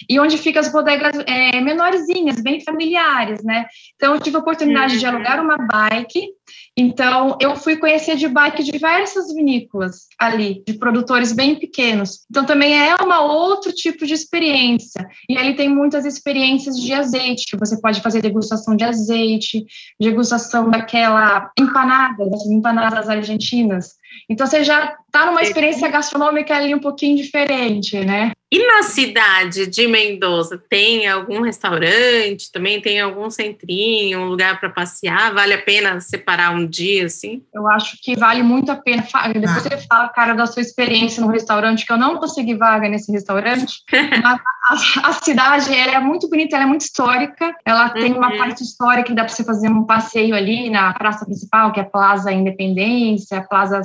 e 0.09 0.19
onde 0.19 0.37
ficam 0.37 0.59
as 0.59 0.71
bodegas 0.71 1.13
é, 1.25 1.59
menorzinhas, 1.61 2.41
bem 2.41 2.61
familiares, 2.61 3.43
né? 3.43 3.65
Então, 3.95 4.13
eu 4.13 4.19
tive 4.19 4.35
a 4.35 4.39
oportunidade 4.39 4.93
uhum. 4.93 4.99
de 4.99 5.05
alugar 5.05 5.41
uma 5.41 5.57
bike. 5.57 6.27
Então, 6.75 7.37
eu 7.41 7.55
fui 7.55 7.77
conhecer 7.77 8.15
de 8.15 8.27
bike 8.27 8.63
diversas 8.63 9.33
vinícolas 9.33 10.07
ali, 10.17 10.63
de 10.65 10.73
produtores 10.73 11.31
bem 11.31 11.55
pequenos. 11.55 12.25
Então, 12.29 12.45
também 12.45 12.77
é 12.77 12.95
uma 12.95 13.21
outro 13.21 13.71
tipo 13.71 14.05
de 14.05 14.13
experiência. 14.13 15.07
E 15.29 15.37
ali 15.37 15.55
tem 15.55 15.69
muitas 15.69 16.05
experiências 16.05 16.77
de 16.77 16.93
azeite. 16.93 17.57
Você 17.57 17.79
pode 17.79 18.01
fazer 18.01 18.21
degustação 18.21 18.75
de 18.75 18.83
azeite, 18.83 19.65
degustação 19.99 20.69
daquela 20.69 21.51
empanada, 21.57 22.29
das 22.29 22.45
empanadas 22.45 23.09
argentinas. 23.09 23.98
Então 24.27 24.47
você 24.47 24.63
já 24.63 24.97
está 25.05 25.25
numa 25.25 25.41
experiência 25.41 25.87
gastronômica 25.89 26.55
ali 26.55 26.73
um 26.73 26.79
pouquinho 26.79 27.15
diferente, 27.15 27.99
né? 28.03 28.31
E 28.51 28.65
na 28.65 28.81
cidade 28.81 29.67
de 29.67 29.87
Mendoza, 29.87 30.59
tem 30.69 31.07
algum 31.07 31.41
restaurante? 31.41 32.51
Também 32.51 32.81
tem 32.81 32.99
algum 32.99 33.29
centrinho, 33.29 34.21
um 34.21 34.25
lugar 34.25 34.59
para 34.59 34.69
passear? 34.69 35.31
Vale 35.35 35.53
a 35.53 35.61
pena 35.61 36.01
separar 36.01 36.55
um 36.55 36.65
dia 36.65 37.05
assim? 37.05 37.43
Eu 37.53 37.67
acho 37.67 37.97
que 38.01 38.17
vale 38.17 38.41
muito 38.41 38.71
a 38.71 38.75
pena. 38.75 39.03
Depois 39.33 39.67
ah. 39.67 39.69
você 39.69 39.77
fala, 39.87 40.09
cara, 40.09 40.33
da 40.33 40.47
sua 40.47 40.63
experiência 40.63 41.21
no 41.21 41.31
restaurante, 41.31 41.85
que 41.85 41.93
eu 41.93 41.97
não 41.97 42.17
consegui 42.17 42.55
vaga 42.55 42.89
nesse 42.89 43.11
restaurante. 43.11 43.83
a, 44.23 44.33
a, 44.33 45.09
a, 45.09 45.13
cidade 45.13 45.71
é 45.71 45.99
muito 45.99 46.27
bonita, 46.27 46.55
ela 46.55 46.65
é 46.65 46.67
muito 46.67 46.81
histórica. 46.81 47.55
Ela 47.63 47.89
tem 47.89 48.13
uma 48.13 48.31
uhum. 48.31 48.37
parte 48.39 48.63
histórica 48.63 49.03
que 49.03 49.13
dá 49.13 49.25
para 49.25 49.33
você 49.33 49.43
fazer 49.43 49.69
um 49.69 49.83
passeio 49.83 50.33
ali 50.33 50.71
na 50.71 50.91
praça 50.95 51.23
principal, 51.23 51.71
que 51.71 51.79
é 51.79 51.83
a 51.83 51.85
Plaza 51.85 52.31
Independência, 52.31 53.37
a 53.37 53.43
Plaza 53.43 53.81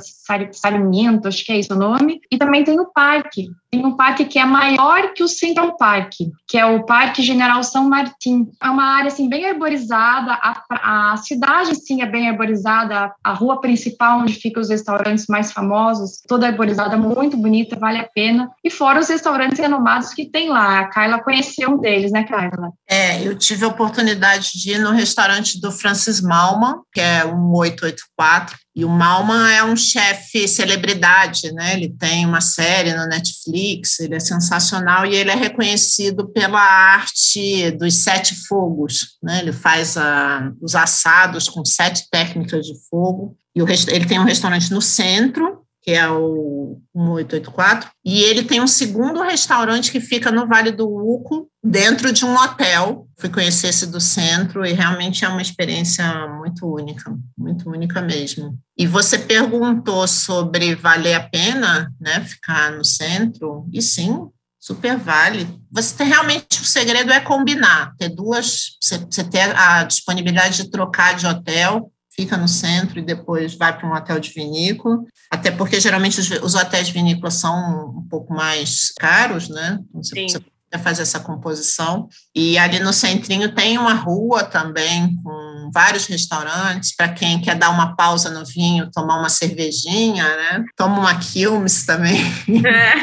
Sarmiento, 0.51 1.27
acho 1.27 1.45
que 1.45 1.51
é 1.51 1.59
esse 1.59 1.71
o 1.71 1.75
nome. 1.75 2.19
E 2.31 2.37
também 2.39 2.63
tem 2.63 2.79
o 2.79 2.87
parque, 2.87 3.47
tem 3.75 3.85
um 3.85 3.95
parque 3.95 4.25
que 4.25 4.39
é 4.39 4.45
maior 4.45 5.13
que 5.13 5.23
o 5.23 5.27
Central 5.27 5.75
Park, 5.77 6.13
que 6.47 6.57
é 6.57 6.65
o 6.65 6.85
Parque 6.85 7.21
General 7.21 7.61
São 7.63 7.89
Martim. 7.89 8.47
É 8.61 8.69
uma 8.69 8.85
área 8.85 9.07
assim 9.07 9.27
bem 9.27 9.45
arborizada, 9.45 10.31
a, 10.33 11.11
a 11.11 11.17
cidade 11.17 11.75
sim 11.75 12.01
é 12.01 12.05
bem 12.05 12.29
arborizada, 12.29 13.11
a 13.23 13.33
rua 13.33 13.59
principal 13.59 14.19
onde 14.19 14.33
ficam 14.33 14.61
os 14.61 14.69
restaurantes 14.69 15.25
mais 15.27 15.51
famosos, 15.51 16.21
toda 16.27 16.47
arborizada, 16.47 16.95
muito 16.95 17.35
bonita, 17.35 17.77
vale 17.77 17.99
a 17.99 18.07
pena. 18.07 18.49
E 18.63 18.69
fora 18.69 18.99
os 18.99 19.09
restaurantes 19.09 19.59
renomados 19.59 20.13
que 20.13 20.25
tem 20.25 20.49
lá. 20.49 20.79
A 20.79 20.87
Carla 20.87 21.21
conheceu 21.21 21.71
um 21.71 21.77
deles, 21.77 22.11
né, 22.11 22.23
Carla? 22.23 22.71
É, 22.87 23.21
eu 23.27 23.37
tive 23.37 23.65
a 23.65 23.69
oportunidade 23.69 24.51
de 24.53 24.71
ir 24.71 24.79
no 24.79 24.91
restaurante 24.91 25.59
do 25.59 25.71
Francis 25.71 26.21
Malman, 26.21 26.75
que 26.93 27.01
é 27.01 27.25
um 27.25 27.51
884, 27.53 28.57
e 28.75 28.83
o 28.83 28.89
Malman 28.89 29.49
é 29.51 29.63
um 29.63 29.77
chefe 29.77 30.47
celebridade, 30.49 31.49
né? 31.53 31.75
Ele 31.75 31.87
tem 31.87 32.25
uma 32.25 32.41
série 32.41 32.93
no 32.93 33.05
Netflix, 33.07 34.01
ele 34.01 34.15
é 34.15 34.19
sensacional 34.19 35.05
e 35.05 35.15
ele 35.15 35.31
é 35.31 35.35
reconhecido 35.35 36.27
pela 36.27 36.59
arte 36.59 37.71
dos 37.71 37.93
sete 38.03 38.35
fogos, 38.47 39.17
né? 39.23 39.39
Ele 39.39 39.53
faz 39.53 39.95
a, 39.95 40.51
os 40.61 40.75
assados 40.75 41.47
com 41.47 41.63
sete 41.63 42.09
técnicas 42.11 42.65
de 42.65 42.73
fogo. 42.89 43.37
E 43.55 43.61
o, 43.61 43.67
ele 43.69 44.05
tem 44.05 44.19
um 44.19 44.25
restaurante 44.25 44.69
no 44.71 44.81
centro, 44.81 45.64
que 45.85 45.91
é 45.91 46.09
o 46.09 46.81
1884, 46.95 47.91
e 48.03 48.23
ele 48.23 48.43
tem 48.43 48.59
um 48.59 48.65
segundo 48.65 49.21
restaurante 49.21 49.91
que 49.91 49.99
fica 49.99 50.31
no 50.31 50.47
Vale 50.47 50.71
do 50.71 50.87
Uco, 50.87 51.47
dentro 51.63 52.11
de 52.11 52.25
um 52.25 52.35
hotel. 52.35 53.07
Fui 53.19 53.29
conhecer 53.29 53.67
esse 53.67 53.85
do 53.85 54.01
centro 54.01 54.65
e 54.65 54.73
realmente 54.73 55.23
é 55.23 55.27
uma 55.27 55.43
experiência 55.43 56.27
muito 56.39 56.65
única, 56.65 57.15
muito 57.37 57.69
única 57.69 58.01
mesmo. 58.01 58.57
E 58.75 58.87
você 58.87 59.19
perguntou 59.19 60.07
sobre 60.07 60.73
valer 60.73 61.13
a 61.13 61.29
pena, 61.29 61.93
né, 62.01 62.19
ficar 62.21 62.71
no 62.71 62.83
centro? 62.83 63.69
E 63.71 63.79
sim, 63.79 64.27
super 64.59 64.97
vale. 64.97 65.47
Você 65.71 65.95
tem 65.95 66.07
realmente 66.07 66.63
o 66.63 66.65
segredo 66.65 67.13
é 67.13 67.19
combinar, 67.19 67.93
ter 67.95 68.09
duas, 68.09 68.71
você, 68.81 69.23
ter 69.23 69.55
a 69.55 69.83
disponibilidade 69.83 70.63
de 70.63 70.71
trocar 70.71 71.13
de 71.13 71.27
hotel 71.27 71.91
fica 72.15 72.37
no 72.37 72.47
centro 72.47 72.99
e 72.99 73.05
depois 73.05 73.55
vai 73.55 73.77
para 73.77 73.87
um 73.87 73.93
hotel 73.93 74.19
de 74.19 74.31
vinícola, 74.31 75.03
até 75.29 75.51
porque 75.51 75.79
geralmente 75.79 76.19
os, 76.19 76.31
os 76.31 76.55
hotéis 76.55 76.87
de 76.87 76.93
vinícola 76.93 77.29
são 77.29 77.97
um 77.97 78.07
pouco 78.09 78.33
mais 78.33 78.93
caros, 78.97 79.49
né? 79.49 79.79
Então, 79.89 80.03
você, 80.03 80.15
Sim. 80.15 80.27
Você 80.27 80.39
fazer 80.79 81.03
essa 81.03 81.19
composição. 81.19 82.09
E 82.35 82.57
ali 82.57 82.79
no 82.79 82.93
centrinho 82.93 83.53
tem 83.53 83.77
uma 83.77 83.93
rua 83.93 84.43
também 84.43 85.15
com 85.23 85.44
vários 85.75 86.05
restaurantes 86.05 86.95
para 86.95 87.09
quem 87.09 87.41
quer 87.41 87.55
dar 87.55 87.69
uma 87.69 87.97
pausa 87.97 88.29
no 88.29 88.45
vinho, 88.45 88.89
tomar 88.93 89.19
uma 89.19 89.27
cervejinha, 89.27 90.23
né? 90.23 90.63
Toma 90.77 90.99
uma 90.99 91.19
quilmes 91.19 91.85
também. 91.85 92.21
É. 92.65 92.95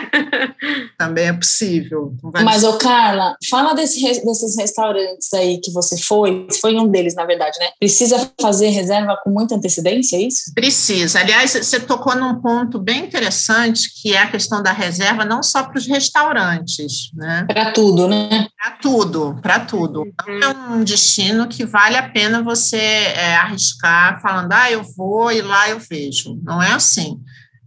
também 0.96 1.26
é 1.26 1.32
possível. 1.34 2.14
Mas, 2.42 2.64
ô 2.64 2.78
Carla, 2.78 3.36
fala 3.50 3.74
desse, 3.74 4.00
desses 4.24 4.56
restaurantes 4.56 5.30
aí 5.34 5.60
que 5.60 5.70
você 5.70 5.98
foi, 5.98 6.46
foi 6.62 6.74
um 6.74 6.88
deles, 6.88 7.14
na 7.14 7.26
verdade, 7.26 7.58
né? 7.58 7.66
Precisa 7.78 8.32
fazer 8.40 8.70
reserva 8.70 9.18
com 9.22 9.28
muita 9.28 9.54
antecedência, 9.54 10.16
é 10.16 10.22
isso? 10.22 10.54
Precisa. 10.54 11.20
Aliás, 11.20 11.50
você 11.50 11.78
tocou 11.78 12.16
num 12.16 12.40
ponto 12.40 12.78
bem 12.78 13.04
interessante, 13.04 13.92
que 14.00 14.14
é 14.14 14.22
a 14.22 14.30
questão 14.30 14.62
da 14.62 14.72
reserva, 14.72 15.26
não 15.26 15.42
só 15.42 15.62
para 15.64 15.76
os 15.76 15.86
restaurantes, 15.86 17.10
né? 17.14 17.44
Para 17.46 17.70
tudo, 17.72 18.08
né? 18.08 18.46
Para 18.62 18.70
tudo, 18.76 19.38
para 19.42 19.58
tudo. 19.58 20.02
Uhum. 20.02 20.38
Não 20.38 20.50
é 20.50 20.54
um 20.70 20.84
destino 20.84 21.48
que 21.48 21.66
vale 21.66 21.96
a 21.96 22.08
pena 22.08 22.44
você 22.44 22.76
é, 22.76 23.34
arriscar 23.34 24.22
falando, 24.22 24.52
ah, 24.52 24.70
eu 24.70 24.84
vou 24.96 25.32
e 25.32 25.42
lá 25.42 25.68
eu 25.68 25.80
vejo. 25.80 26.38
Não 26.44 26.62
é 26.62 26.70
assim. 26.70 27.20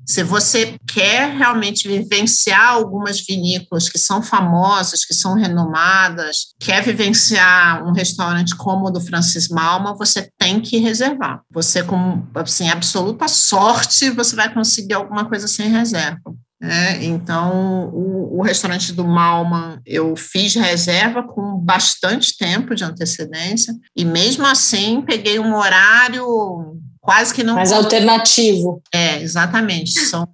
Se 0.05 0.23
você 0.23 0.79
quer 0.87 1.35
realmente 1.35 1.85
vivenciar 1.85 2.69
algumas 2.69 3.19
vinícolas 3.19 3.89
que 3.89 3.97
são 3.99 4.23
famosas, 4.23 5.03
que 5.03 5.13
são 5.13 5.33
renomadas, 5.33 6.53
quer 6.59 6.81
vivenciar 6.81 7.85
um 7.85 7.91
restaurante 7.91 8.55
como 8.55 8.87
o 8.87 8.91
do 8.91 9.01
Francis 9.01 9.49
Malma, 9.49 9.97
você 9.97 10.31
tem 10.37 10.61
que 10.61 10.77
reservar. 10.77 11.41
Você, 11.51 11.83
com 11.83 12.25
assim, 12.35 12.69
absoluta 12.69 13.27
sorte, 13.27 14.11
você 14.11 14.33
vai 14.33 14.53
conseguir 14.53 14.93
alguma 14.93 15.25
coisa 15.25 15.45
sem 15.45 15.67
reserva. 15.67 16.33
É, 16.61 17.03
então, 17.03 17.89
o, 17.89 18.39
o, 18.39 18.41
restaurante 18.41 18.93
do 18.93 19.03
Malman, 19.03 19.81
eu 19.85 20.15
fiz 20.15 20.55
reserva 20.55 21.21
com 21.21 21.59
bastante 21.59 22.37
tempo 22.37 22.73
de 22.73 22.83
antecedência, 22.83 23.73
e 23.95 24.05
mesmo 24.05 24.45
assim 24.45 25.01
peguei 25.01 25.37
um 25.37 25.53
horário 25.53 26.25
quase 27.05 27.33
que 27.33 27.43
não. 27.43 27.53
Mais 27.55 27.71
alternativo. 27.71 28.81
É, 28.91 29.21
exatamente. 29.21 29.91
São, 29.91 30.27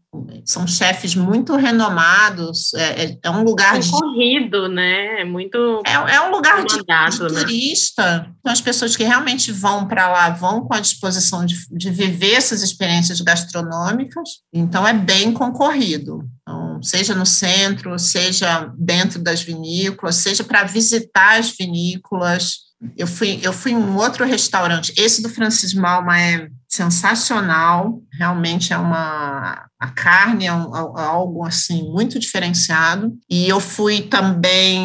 são 0.46 0.66
chefes 0.66 1.14
muito 1.16 1.56
renomados. 1.58 2.74
É, 2.74 3.04
é, 3.04 3.20
é 3.24 3.30
um 3.30 3.44
lugar. 3.44 3.76
É 3.76 3.80
de... 3.80 3.92
corrido, 3.92 4.70
né? 4.70 5.22
É 5.22 5.26
muito. 5.26 5.84
É, 5.86 6.16
é 6.16 6.22
um 6.22 6.32
lugar 6.32 6.64
de, 6.64 6.78
de 6.78 6.84
né? 6.88 7.10
turista. 7.42 8.28
Então, 8.40 8.54
as 8.54 8.62
pessoas 8.62 8.96
que 8.96 9.04
realmente 9.04 9.52
vão 9.52 9.86
para 9.86 10.08
lá 10.08 10.30
vão 10.30 10.62
com 10.62 10.74
a 10.74 10.80
disposição 10.80 11.46
de, 11.46 11.56
de 11.70 11.92
viver 11.92 12.36
essas 12.36 12.64
experiências 12.64 13.20
gastronômicas. 13.20 14.30
Então, 14.54 14.88
é 14.88 14.94
bem 14.94 15.34
concorrido. 15.34 16.24
Então, 16.42 16.82
seja 16.82 17.14
no 17.14 17.26
centro, 17.26 18.00
seja 18.00 18.72
dentro 18.78 19.22
das 19.22 19.42
vinícolas, 19.42 20.16
seja 20.16 20.44
para 20.44 20.64
visitar 20.64 21.38
as 21.38 21.52
vinícolas 21.52 22.72
eu 22.98 23.06
fui, 23.06 23.40
eu 23.44 23.54
fui 23.54 23.72
em 23.72 23.78
um 23.78 23.96
outro 23.98 24.26
restaurante. 24.26 24.94
Esse 24.98 25.22
do 25.22 25.30
Francis 25.30 25.74
Malma 25.74 26.20
é 26.20 26.50
sensacional. 26.72 28.02
Realmente 28.14 28.72
é 28.72 28.78
uma. 28.78 29.66
A 29.78 29.88
carne 29.90 30.46
é, 30.46 30.54
um, 30.54 30.76
é 30.98 31.04
algo 31.04 31.46
assim 31.46 31.84
muito 31.92 32.18
diferenciado. 32.18 33.12
E 33.30 33.50
eu 33.50 33.60
fui 33.60 34.02
também 34.02 34.80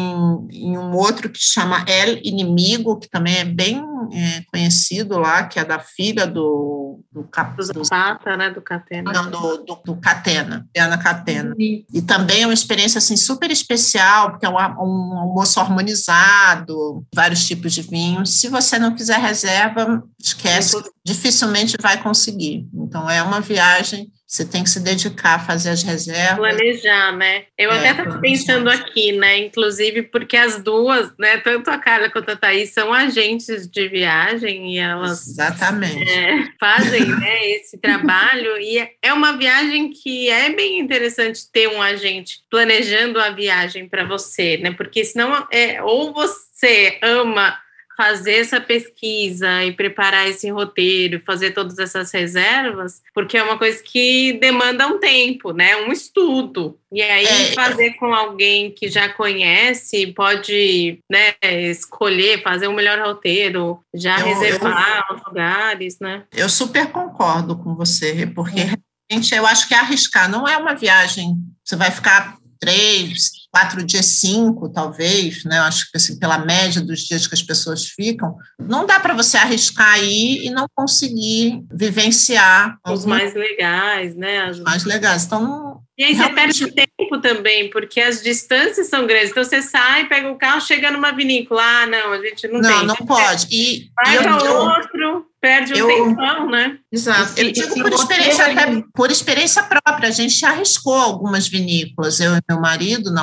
em 0.51 0.77
um 0.77 0.91
outro 0.93 1.29
que 1.29 1.39
chama 1.39 1.85
El 1.87 2.19
Inimigo, 2.23 2.99
que 2.99 3.09
também 3.09 3.37
é 3.37 3.45
bem 3.45 3.81
é, 4.13 4.43
conhecido 4.51 5.17
lá, 5.17 5.43
que 5.43 5.59
é 5.59 5.65
da 5.65 5.79
filha 5.79 6.25
do, 6.25 7.03
do, 7.11 7.23
cap, 7.23 7.55
do 7.55 7.87
Pata, 7.87 8.37
né? 8.37 8.49
Do 8.49 8.61
Catena. 8.61 9.11
Não, 9.11 9.29
do, 9.29 9.57
do, 9.57 9.81
do 9.85 9.95
Catena, 9.97 10.67
Ana 10.77 10.97
Catena. 10.97 11.55
Uhum. 11.57 11.85
E 11.93 12.01
também 12.01 12.43
é 12.43 12.47
uma 12.47 12.53
experiência 12.53 12.99
assim, 12.99 13.17
super 13.17 13.51
especial, 13.51 14.31
porque 14.31 14.45
é 14.45 14.49
um, 14.49 14.53
um 14.53 15.17
almoço 15.17 15.59
harmonizado, 15.59 17.05
vários 17.13 17.45
tipos 17.45 17.73
de 17.73 17.81
vinhos. 17.81 18.33
Se 18.39 18.47
você 18.49 18.77
não 18.79 18.97
fizer 18.97 19.17
reserva, 19.17 20.03
esquece, 20.19 20.75
dificilmente 21.05 21.75
vai 21.81 22.01
conseguir. 22.01 22.67
Então, 22.73 23.09
é 23.09 23.21
uma 23.21 23.41
viagem 23.41 24.11
você 24.27 24.43
tem 24.43 24.61
que 24.61 24.69
se 24.69 24.81
dedicar 24.81 25.35
a 25.35 25.39
fazer 25.39 25.69
as 25.69 25.83
reservas. 25.83 26.35
Planejar, 26.35 27.15
né? 27.15 27.45
Eu 27.57 27.71
é, 27.71 27.77
até 27.77 27.91
estava 27.91 28.19
pensando 28.19 28.69
aqui, 28.69 29.13
né? 29.13 29.37
Inclusive, 29.37 30.03
porque 30.03 30.35
as 30.35 30.61
duas, 30.61 31.13
né? 31.17 31.37
Tanto 31.37 31.69
a 31.69 31.77
Carla 31.77 32.09
quanto 32.09 32.31
a 32.31 32.35
Thaís 32.35 32.73
são 32.73 32.93
agentes 32.93 33.65
de 33.65 33.87
viagem 33.87 34.73
e 34.75 34.79
elas 34.79 35.25
Exatamente. 35.29 36.11
É, 36.11 36.45
fazem 36.59 37.05
né, 37.05 37.51
esse 37.51 37.77
trabalho. 37.77 38.57
E 38.57 38.85
é 39.01 39.13
uma 39.13 39.37
viagem 39.37 39.91
que 39.91 40.29
é 40.29 40.49
bem 40.49 40.77
interessante 40.77 41.49
ter 41.49 41.69
um 41.69 41.81
agente 41.81 42.41
planejando 42.51 43.21
a 43.21 43.29
viagem 43.29 43.87
para 43.87 44.03
você, 44.03 44.57
né? 44.57 44.71
Porque 44.73 45.05
senão 45.05 45.47
é, 45.49 45.81
ou 45.81 46.11
você 46.11 46.99
ama 47.01 47.57
fazer 47.97 48.35
essa 48.35 48.61
pesquisa 48.61 49.65
e 49.65 49.71
preparar 49.71 50.29
esse 50.29 50.47
roteiro, 50.51 51.19
fazer 51.25 51.51
todas 51.51 51.79
essas 51.79 52.11
reservas, 52.11 53.01
porque 53.11 53.35
é 53.35 53.43
uma 53.43 53.57
coisa 53.57 53.81
que 53.81 54.33
demanda 54.33 54.87
um 54.87 54.99
tempo, 54.99 55.51
né? 55.51 55.75
Um 55.77 55.91
estudo. 55.91 56.77
E 56.93 57.01
aí 57.01 57.25
é. 57.25 57.53
fazer 57.53 57.93
com 57.93 58.13
alguém 58.13 58.71
que 58.71 58.87
já 58.87 59.09
conhece, 59.09 60.13
pode 60.13 60.99
né, 61.11 61.33
escolher, 61.71 62.43
fazer 62.43 62.67
o 62.67 62.71
um 62.71 62.75
melhor 62.75 62.99
roteiro, 62.99 63.79
já 63.95 64.19
eu, 64.19 64.25
reservar 64.27 65.03
eu, 65.09 65.15
os 65.15 65.25
lugares, 65.25 65.97
né? 65.99 66.23
Eu 66.31 66.47
super 66.47 66.91
concordo 66.91 67.57
com 67.57 67.75
você, 67.75 68.27
porque 68.27 68.59
é. 68.59 68.73
realmente 69.09 69.33
eu 69.33 69.45
acho 69.47 69.67
que 69.67 69.73
arriscar 69.73 70.29
não 70.29 70.47
é 70.47 70.55
uma 70.55 70.75
viagem. 70.75 71.35
Você 71.65 71.75
vai 71.75 71.89
ficar 71.89 72.37
três, 72.59 73.31
quatro 73.51 73.83
dias, 73.83 74.05
cinco, 74.05 74.69
talvez, 74.69 75.43
né? 75.43 75.59
Acho 75.59 75.89
que 75.91 75.97
assim, 75.97 76.19
pela 76.19 76.37
média 76.39 76.81
dos 76.81 77.01
dias 77.01 77.27
que 77.27 77.33
as 77.33 77.41
pessoas 77.41 77.85
ficam, 77.85 78.35
não 78.59 78.85
dá 78.85 78.99
para 78.99 79.13
você 79.13 79.37
arriscar 79.37 79.93
aí 79.93 80.45
e 80.45 80.49
não 80.49 80.67
conseguir 80.75 81.63
vivenciar 81.71 82.77
os 82.87 83.05
mais 83.05 83.33
legais, 83.33 84.15
né? 84.15 84.49
Os 84.49 84.59
mais 84.59 84.83
legais. 84.83 85.25
Então, 85.25 85.81
e 85.97 86.03
aí 86.03 86.15
você 86.15 86.29
perde 86.29 86.71
tempo 86.97 87.21
também, 87.21 87.69
porque 87.69 88.01
as 88.01 88.23
distâncias 88.23 88.87
são 88.87 89.05
grandes. 89.05 89.29
Então 89.29 89.43
você 89.43 89.61
sai, 89.61 90.07
pega 90.07 90.29
o 90.29 90.37
carro, 90.37 90.59
chega 90.59 90.91
numa 90.91 91.11
vinícola. 91.11 91.61
Ah, 91.61 91.85
não, 91.85 92.13
a 92.13 92.21
gente 92.21 92.47
não, 92.47 92.59
não 92.59 92.69
tem. 92.69 92.79
Não, 92.79 92.85
não 92.87 92.95
pode. 92.95 93.47
E, 93.51 93.89
vai 93.95 94.17
para 94.17 94.35
outro, 94.35 95.25
perde 95.39 95.73
um 95.73 95.77
eu, 95.77 95.87
tempão, 95.87 96.49
né? 96.49 96.77
Exato. 96.91 97.39
Eu 97.39 97.51
digo 97.51 97.81
por 97.81 97.93
experiência, 97.93 98.45
até, 98.45 98.83
por 98.93 99.11
experiência 99.11 99.63
própria. 99.63 100.09
A 100.09 100.11
gente 100.11 100.43
arriscou 100.43 100.95
algumas 100.95 101.47
vinícolas, 101.47 102.19
eu 102.19 102.35
e 102.35 102.41
meu 102.49 102.59
marido, 102.59 103.13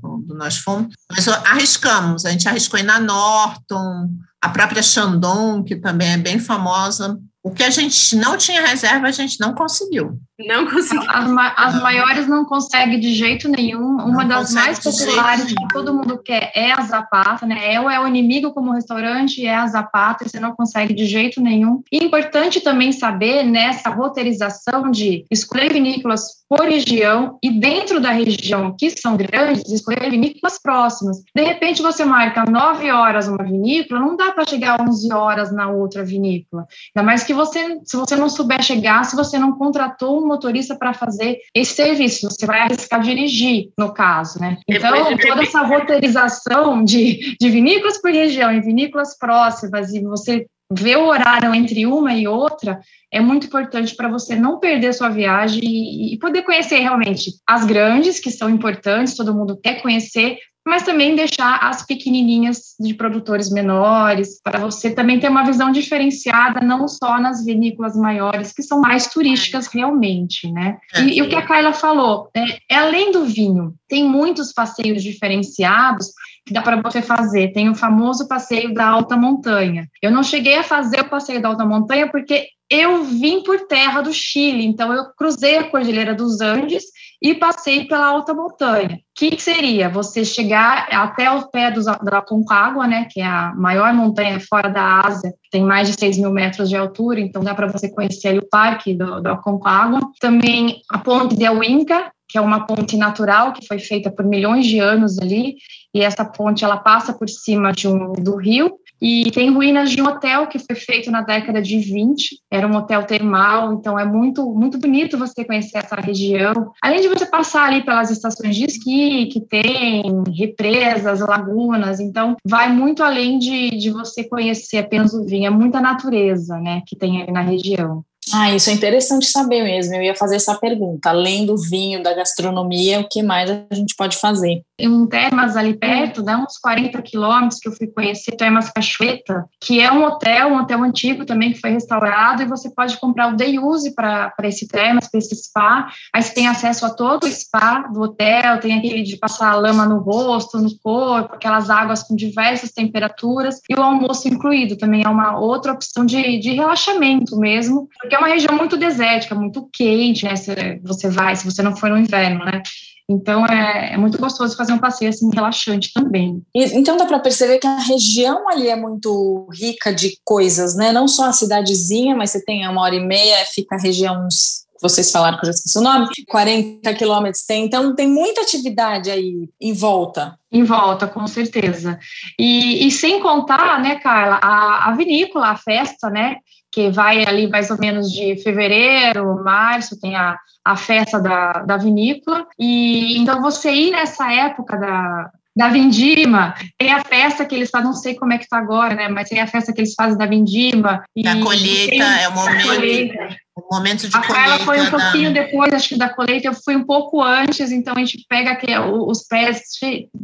quando 0.00 0.34
nós 0.34 0.58
fomos, 0.58 0.94
mas 1.10 1.26
arriscamos. 1.28 2.24
A 2.24 2.30
gente 2.30 2.48
arriscou 2.48 2.78
ir 2.78 2.84
na 2.84 3.00
Norton, 3.00 4.08
a 4.40 4.48
própria 4.48 4.82
Chandon, 4.82 5.64
que 5.64 5.74
também 5.74 6.12
é 6.12 6.16
bem 6.16 6.38
famosa 6.38 7.18
O 7.42 7.52
que 7.52 7.62
a 7.62 7.70
gente 7.70 8.16
não 8.16 8.36
tinha 8.36 8.66
reserva, 8.66 9.06
a 9.06 9.12
gente 9.12 9.38
não 9.40 9.54
conseguiu. 9.54 10.18
Não 10.40 10.66
conseguiu. 10.68 11.08
As, 11.08 11.30
ma 11.30 11.54
as 11.56 11.74
não. 11.74 11.82
maiores 11.82 12.26
não 12.26 12.44
consegue 12.44 12.98
de 12.98 13.14
jeito 13.14 13.48
nenhum. 13.48 13.96
Uma 13.96 14.22
não 14.22 14.28
das 14.28 14.52
mais 14.52 14.78
populares 14.78 15.44
que 15.44 15.68
todo 15.72 15.94
mundo 15.94 16.18
quer 16.18 16.52
é 16.54 16.72
a 16.72 16.82
zapata, 16.82 17.46
né? 17.46 17.58
É, 17.60 17.74
é 17.74 18.00
o 18.00 18.06
inimigo 18.06 18.52
como 18.52 18.72
restaurante, 18.72 19.46
é 19.46 19.54
a 19.54 19.66
zapata, 19.66 20.24
e 20.24 20.28
você 20.28 20.40
não 20.40 20.54
consegue 20.54 20.92
de 20.92 21.06
jeito 21.06 21.40
nenhum. 21.40 21.82
E 21.92 21.98
é 21.98 22.04
importante 22.04 22.60
também 22.60 22.92
saber 22.92 23.44
nessa 23.44 23.88
roteirização 23.88 24.90
de 24.90 25.24
escolher 25.30 25.72
vinícolas 25.72 26.37
por 26.48 26.60
região 26.60 27.38
e 27.42 27.50
dentro 27.50 28.00
da 28.00 28.10
região 28.10 28.74
que 28.76 28.90
são 28.90 29.16
grandes, 29.16 29.70
escolher 29.70 30.10
vinícolas 30.10 30.58
próximas. 30.60 31.22
De 31.34 31.42
repente 31.42 31.82
você 31.82 32.04
marca 32.04 32.44
9 32.48 32.90
horas 32.90 33.28
uma 33.28 33.44
vinícola, 33.44 34.00
não 34.00 34.16
dá 34.16 34.32
para 34.32 34.46
chegar 34.46 34.80
11 34.80 35.12
horas 35.12 35.52
na 35.52 35.70
outra 35.70 36.04
vinícola. 36.04 36.66
Ainda 36.96 37.06
mais 37.06 37.22
que 37.22 37.34
você, 37.34 37.78
se 37.84 37.96
você 37.96 38.16
não 38.16 38.28
souber 38.28 38.62
chegar, 38.62 39.04
se 39.04 39.14
você 39.14 39.38
não 39.38 39.52
contratou 39.52 40.22
um 40.22 40.26
motorista 40.26 40.76
para 40.76 40.94
fazer 40.94 41.38
esse 41.54 41.74
serviço, 41.74 42.30
você 42.30 42.46
vai 42.46 42.60
arriscar 42.60 43.00
dirigir, 43.00 43.70
no 43.78 43.92
caso, 43.92 44.40
né? 44.40 44.58
Então, 44.66 44.92
toda 45.18 45.42
essa 45.42 45.62
roteirização 45.62 46.82
de, 46.82 47.36
de 47.38 47.50
vinícolas 47.50 48.00
por 48.00 48.10
região 48.10 48.52
e 48.52 48.60
vinícolas 48.60 49.16
próximas, 49.18 49.92
e 49.92 50.00
você 50.00 50.46
ver 50.70 50.96
o 50.96 51.06
horário 51.06 51.54
entre 51.54 51.86
uma 51.86 52.12
e 52.12 52.28
outra 52.28 52.80
é 53.10 53.20
muito 53.20 53.46
importante 53.46 53.94
para 53.94 54.08
você 54.08 54.36
não 54.36 54.58
perder 54.58 54.92
sua 54.92 55.08
viagem 55.08 55.60
e, 55.64 56.14
e, 56.14 56.18
poder 56.18 56.42
conhecer 56.42 56.78
realmente 56.78 57.32
as 57.46 57.64
grandes, 57.64 58.20
que 58.20 58.30
são 58.30 58.50
importantes, 58.50 59.16
todo 59.16 59.34
mundo 59.34 59.58
quer 59.62 59.80
conhecer, 59.80 60.36
mas 60.66 60.82
também 60.82 61.16
deixar 61.16 61.58
as 61.62 61.86
pequenininhas 61.86 62.74
de 62.78 62.92
produtores 62.92 63.50
menores, 63.50 64.38
para 64.44 64.58
você 64.58 64.90
também 64.90 65.18
ter 65.18 65.30
uma 65.30 65.42
visão 65.42 65.72
diferenciada, 65.72 66.60
não 66.60 66.86
só 66.86 67.18
nas 67.18 67.42
vinícolas 67.42 67.96
maiores, 67.96 68.52
que 68.52 68.62
são 68.62 68.78
mais 68.78 69.06
turísticas 69.06 69.66
realmente, 69.68 70.52
né? 70.52 70.76
E, 70.98 71.16
e 71.16 71.22
o 71.22 71.28
que 71.30 71.36
a 71.36 71.46
Carla 71.46 71.72
falou, 71.72 72.28
é, 72.36 72.58
é 72.68 72.76
além 72.76 73.10
do 73.10 73.24
vinho, 73.24 73.74
tem 73.88 74.04
muitos 74.04 74.52
passeios 74.52 75.02
diferenciados 75.02 76.08
que 76.48 76.54
dá 76.54 76.62
para 76.62 76.80
você 76.80 77.02
fazer. 77.02 77.52
Tem 77.52 77.68
o 77.68 77.74
famoso 77.74 78.26
passeio 78.26 78.72
da 78.72 78.88
alta 78.88 79.16
montanha. 79.16 79.86
Eu 80.00 80.10
não 80.10 80.22
cheguei 80.22 80.56
a 80.56 80.62
fazer 80.62 81.00
o 81.00 81.08
passeio 81.08 81.42
da 81.42 81.48
alta 81.48 81.64
montanha 81.64 82.10
porque 82.10 82.48
eu 82.70 83.04
vim 83.04 83.42
por 83.42 83.66
terra 83.66 84.00
do 84.00 84.12
Chile, 84.12 84.66
então 84.66 84.92
eu 84.92 85.04
cruzei 85.16 85.58
a 85.58 85.64
Cordilheira 85.64 86.14
dos 86.14 86.40
Andes 86.40 86.84
e 87.20 87.34
passei 87.34 87.86
pela 87.86 88.06
alta 88.06 88.32
montanha. 88.32 88.96
O 88.96 88.98
que, 89.14 89.32
que 89.32 89.42
seria? 89.42 89.88
Você 89.88 90.24
chegar 90.24 90.88
até 90.92 91.30
o 91.30 91.48
pé 91.48 91.70
do, 91.70 91.82
da 91.82 92.22
Concagua, 92.22 92.86
né, 92.86 93.06
que 93.10 93.20
é 93.20 93.26
a 93.26 93.52
maior 93.56 93.92
montanha 93.92 94.38
fora 94.40 94.68
da 94.68 95.00
Ásia, 95.00 95.34
tem 95.50 95.62
mais 95.62 95.88
de 95.88 95.98
6 95.98 96.18
mil 96.18 96.30
metros 96.30 96.68
de 96.68 96.76
altura, 96.76 97.20
então 97.20 97.42
dá 97.42 97.54
para 97.54 97.66
você 97.66 97.90
conhecer 97.90 98.38
o 98.38 98.48
parque 98.48 98.94
do, 98.94 99.20
do 99.20 99.28
Aconcagua. 99.28 100.00
Também 100.20 100.80
a 100.90 100.98
ponte 100.98 101.36
de 101.36 101.48
Huinca, 101.48 102.12
que 102.28 102.38
é 102.38 102.40
uma 102.40 102.66
ponte 102.66 102.96
natural 102.96 103.52
que 103.52 103.66
foi 103.66 103.78
feita 103.78 104.10
por 104.10 104.24
milhões 104.24 104.66
de 104.66 104.78
anos 104.78 105.18
ali, 105.18 105.56
e 105.94 106.02
essa 106.02 106.24
ponte 106.24 106.64
ela 106.64 106.76
passa 106.76 107.12
por 107.12 107.28
cima 107.28 107.72
de 107.72 107.88
um, 107.88 108.12
do 108.12 108.36
rio, 108.36 108.76
e 109.00 109.30
tem 109.30 109.50
ruínas 109.50 109.90
de 109.90 110.02
um 110.02 110.06
hotel 110.06 110.46
que 110.46 110.58
foi 110.58 110.74
feito 110.74 111.10
na 111.10 111.22
década 111.22 111.62
de 111.62 111.78
20, 111.78 112.40
era 112.50 112.66
um 112.66 112.76
hotel 112.76 113.04
termal, 113.04 113.72
então 113.72 113.98
é 113.98 114.04
muito, 114.04 114.44
muito 114.50 114.78
bonito 114.78 115.18
você 115.18 115.44
conhecer 115.44 115.78
essa 115.78 115.96
região. 115.96 116.72
Além 116.82 117.00
de 117.00 117.08
você 117.08 117.26
passar 117.26 117.66
ali 117.66 117.84
pelas 117.84 118.10
estações 118.10 118.56
de 118.56 118.64
esqui, 118.64 119.26
que 119.26 119.40
tem 119.40 120.02
represas, 120.36 121.20
lagunas, 121.20 122.00
então 122.00 122.36
vai 122.44 122.72
muito 122.72 123.02
além 123.02 123.38
de, 123.38 123.70
de 123.70 123.90
você 123.90 124.24
conhecer 124.24 124.78
apenas 124.78 125.14
o 125.14 125.24
vinho, 125.24 125.46
é 125.46 125.50
muita 125.50 125.80
natureza, 125.80 126.58
né, 126.58 126.82
que 126.86 126.96
tem 126.96 127.22
ali 127.22 127.32
na 127.32 127.40
região. 127.40 128.04
Ah, 128.32 128.54
isso 128.54 128.68
é 128.68 128.74
interessante 128.74 129.26
saber 129.26 129.62
mesmo. 129.62 129.94
Eu 129.94 130.02
ia 130.02 130.14
fazer 130.14 130.36
essa 130.36 130.54
pergunta. 130.54 131.08
Além 131.08 131.46
do 131.46 131.56
vinho, 131.56 132.02
da 132.02 132.12
gastronomia, 132.12 133.00
o 133.00 133.08
que 133.08 133.22
mais 133.22 133.50
a 133.50 133.74
gente 133.74 133.94
pode 133.96 134.18
fazer? 134.18 134.62
Um 134.80 135.06
Termas 135.06 135.56
ali 135.56 135.74
perto, 135.74 136.22
dá 136.22 136.38
uns 136.38 136.56
40 136.58 137.02
quilômetros 137.02 137.58
que 137.60 137.68
eu 137.68 137.72
fui 137.72 137.86
conhecer, 137.88 138.36
Termas 138.36 138.70
Cachoeta, 138.70 139.44
que 139.60 139.80
é 139.80 139.90
um 139.90 140.04
hotel, 140.04 140.48
um 140.48 140.58
hotel 140.58 140.82
antigo 140.82 141.24
também 141.24 141.52
que 141.52 141.60
foi 141.60 141.70
restaurado, 141.70 142.42
e 142.42 142.46
você 142.46 142.70
pode 142.70 142.96
comprar 142.98 143.32
o 143.32 143.36
day 143.36 143.58
use 143.58 143.94
para 143.94 144.32
esse 144.44 144.68
Termas, 144.68 145.08
para 145.08 145.18
esse 145.18 145.34
spa. 145.34 145.88
Aí 146.14 146.22
você 146.22 146.32
tem 146.32 146.46
acesso 146.46 146.86
a 146.86 146.90
todo 146.90 147.24
o 147.24 147.28
spa 147.28 147.88
do 147.92 148.02
hotel, 148.02 148.60
tem 148.60 148.78
aquele 148.78 149.02
de 149.02 149.16
passar 149.16 149.54
lama 149.56 149.84
no 149.84 149.98
rosto, 149.98 150.58
no 150.58 150.70
corpo, 150.78 151.34
aquelas 151.34 151.70
águas 151.70 152.02
com 152.02 152.14
diversas 152.14 152.70
temperaturas, 152.70 153.60
e 153.68 153.74
o 153.74 153.82
almoço 153.82 154.28
incluído 154.28 154.76
também 154.76 155.02
é 155.04 155.08
uma 155.08 155.38
outra 155.38 155.72
opção 155.72 156.06
de, 156.06 156.38
de 156.38 156.52
relaxamento 156.52 157.36
mesmo, 157.36 157.88
porque 158.00 158.14
é 158.14 158.18
uma 158.18 158.28
região 158.28 158.56
muito 158.56 158.76
desértica, 158.76 159.34
muito 159.34 159.68
quente, 159.72 160.24
né? 160.24 160.34
Você 160.82 161.08
vai, 161.08 161.34
se 161.34 161.44
você 161.44 161.62
não 161.62 161.74
for 161.74 161.90
no 161.90 161.98
inverno, 161.98 162.44
né? 162.44 162.62
Então 163.10 163.46
é, 163.46 163.94
é, 163.94 163.96
muito 163.96 164.18
gostoso 164.18 164.56
fazer 164.56 164.72
um 164.72 164.78
passeio 164.78 165.08
assim 165.08 165.30
relaxante 165.32 165.92
também. 165.94 166.42
Então 166.54 166.96
dá 166.96 167.06
para 167.06 167.18
perceber 167.18 167.58
que 167.58 167.66
a 167.66 167.78
região 167.78 168.48
ali 168.48 168.68
é 168.68 168.76
muito 168.76 169.48
rica 169.52 169.94
de 169.94 170.18
coisas, 170.22 170.76
né? 170.76 170.92
Não 170.92 171.08
só 171.08 171.24
a 171.24 171.32
cidadezinha, 171.32 172.14
mas 172.14 172.30
você 172.30 172.44
tem 172.44 172.68
uma 172.68 172.82
hora 172.82 172.94
e 172.94 173.00
meia, 173.00 173.46
fica 173.46 173.76
a 173.76 173.80
região 173.80 174.26
uns 174.26 174.68
vocês 174.80 175.10
falaram 175.10 175.36
que 175.36 175.44
eu 175.44 175.46
já 175.46 175.54
esqueci 175.54 175.78
o 175.78 175.82
nome, 175.82 176.06
40 176.28 176.94
quilômetros 176.94 177.44
tem, 177.44 177.64
então 177.64 177.94
tem 177.94 178.06
muita 178.06 178.42
atividade 178.42 179.10
aí 179.10 179.48
em 179.60 179.72
volta. 179.72 180.38
Em 180.52 180.62
volta, 180.62 181.06
com 181.06 181.26
certeza. 181.26 181.98
E, 182.38 182.86
e 182.86 182.90
sem 182.90 183.20
contar, 183.20 183.82
né, 183.82 183.96
Carla, 183.96 184.38
a, 184.40 184.88
a 184.88 184.92
vinícola, 184.96 185.48
a 185.48 185.56
festa, 185.56 186.08
né, 186.08 186.36
que 186.70 186.90
vai 186.90 187.24
ali 187.24 187.48
mais 187.48 187.70
ou 187.70 187.78
menos 187.78 188.10
de 188.10 188.36
fevereiro, 188.42 189.42
março, 189.42 189.98
tem 190.00 190.14
a, 190.14 190.38
a 190.64 190.76
festa 190.76 191.18
da, 191.18 191.52
da 191.64 191.76
vinícola, 191.76 192.46
e 192.58 193.18
então 193.18 193.40
você 193.40 193.70
ir 193.72 193.90
nessa 193.90 194.32
época 194.32 194.76
da, 194.76 195.30
da 195.58 195.68
Vindima, 195.70 196.54
tem 196.78 196.92
a 196.92 197.02
festa 197.02 197.44
que 197.44 197.52
eles 197.52 197.68
fazem, 197.68 197.88
não 197.88 197.92
sei 197.92 198.14
como 198.14 198.32
é 198.32 198.38
que 198.38 198.44
está 198.44 198.58
agora, 198.58 198.94
né? 198.94 199.08
Mas 199.08 199.28
tem 199.28 199.40
a 199.40 199.46
festa 199.48 199.72
que 199.72 199.80
eles 199.80 199.92
fazem 199.92 200.16
da 200.16 200.24
Vindima. 200.24 201.02
E 201.16 201.26
a 201.26 201.42
colheita 201.42 201.90
tem, 201.90 202.00
é 202.00 202.28
o 202.28 202.32
momento. 202.32 203.38
O 203.56 203.74
momento 203.74 204.08
de 204.08 204.16
a 204.16 204.20
colheita. 204.20 204.34
Carla 204.34 204.58
foi 204.60 204.80
um 204.80 204.88
pouquinho 204.88 205.34
depois, 205.34 205.72
acho 205.72 205.88
que 205.88 205.98
da 205.98 206.08
colheita, 206.08 206.46
eu 206.46 206.54
fui 206.54 206.76
um 206.76 206.84
pouco 206.84 207.20
antes, 207.20 207.72
então 207.72 207.94
a 207.96 207.98
gente 207.98 208.24
pega 208.28 208.52
aqui, 208.52 208.68
os 208.78 209.26
pés, 209.26 209.62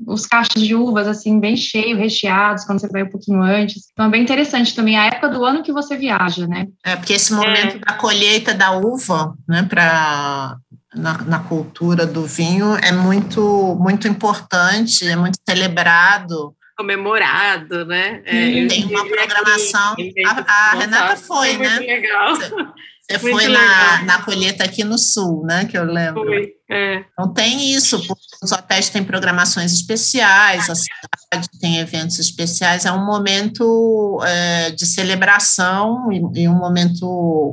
os 0.06 0.24
cachos 0.24 0.62
de 0.62 0.72
uvas, 0.72 1.08
assim, 1.08 1.40
bem 1.40 1.56
cheios, 1.56 1.98
recheados, 1.98 2.64
quando 2.64 2.80
você 2.80 2.86
vai 2.86 3.02
um 3.02 3.10
pouquinho 3.10 3.42
antes. 3.42 3.88
Então 3.90 4.06
é 4.06 4.08
bem 4.08 4.22
interessante 4.22 4.72
também 4.72 4.96
a 4.96 5.06
época 5.06 5.30
do 5.30 5.44
ano 5.44 5.64
que 5.64 5.72
você 5.72 5.96
viaja, 5.96 6.46
né? 6.46 6.68
É, 6.84 6.94
porque 6.94 7.14
esse 7.14 7.34
momento 7.34 7.74
é. 7.74 7.78
da 7.80 7.94
colheita 7.94 8.54
da 8.54 8.70
uva, 8.70 9.34
né, 9.48 9.64
para 9.68 10.56
na, 10.94 11.18
na, 11.18 11.38
cultura 11.40 12.06
do 12.06 12.24
vinho 12.24 12.76
é 12.76 12.92
muito, 12.92 13.76
muito 13.80 14.08
importante, 14.08 15.06
é 15.06 15.16
muito 15.16 15.38
celebrado. 15.48 16.54
Comemorado, 16.76 17.84
né? 17.84 18.22
É, 18.24 18.66
tem 18.66 18.84
uma 18.86 19.06
programação. 19.06 19.94
a, 20.26 20.52
a 20.52 20.74
Renata 20.74 21.16
foi, 21.16 21.56
né? 21.56 21.78
Legal. 21.78 22.36
Você 22.36 23.18
foi 23.20 23.48
na, 23.48 24.02
na 24.02 24.22
colheita 24.22 24.64
aqui 24.64 24.82
no 24.82 24.98
sul, 24.98 25.44
né? 25.46 25.66
Que 25.66 25.78
eu 25.78 25.84
lembro. 25.84 26.24
Foi, 26.24 26.52
é. 26.70 27.04
Então 27.12 27.32
tem 27.32 27.72
isso, 27.72 28.04
porque 28.06 28.33
os 28.44 28.52
hotéis 28.52 28.88
têm 28.88 29.02
programações 29.02 29.72
especiais, 29.72 30.68
a 30.68 30.74
cidade 30.74 31.48
tem 31.58 31.78
eventos 31.78 32.18
especiais, 32.18 32.84
é 32.84 32.92
um 32.92 33.04
momento 33.04 34.20
é, 34.24 34.70
de 34.70 34.86
celebração 34.86 36.12
e, 36.12 36.42
e, 36.42 36.48
um 36.48 36.54
momento 36.54 37.06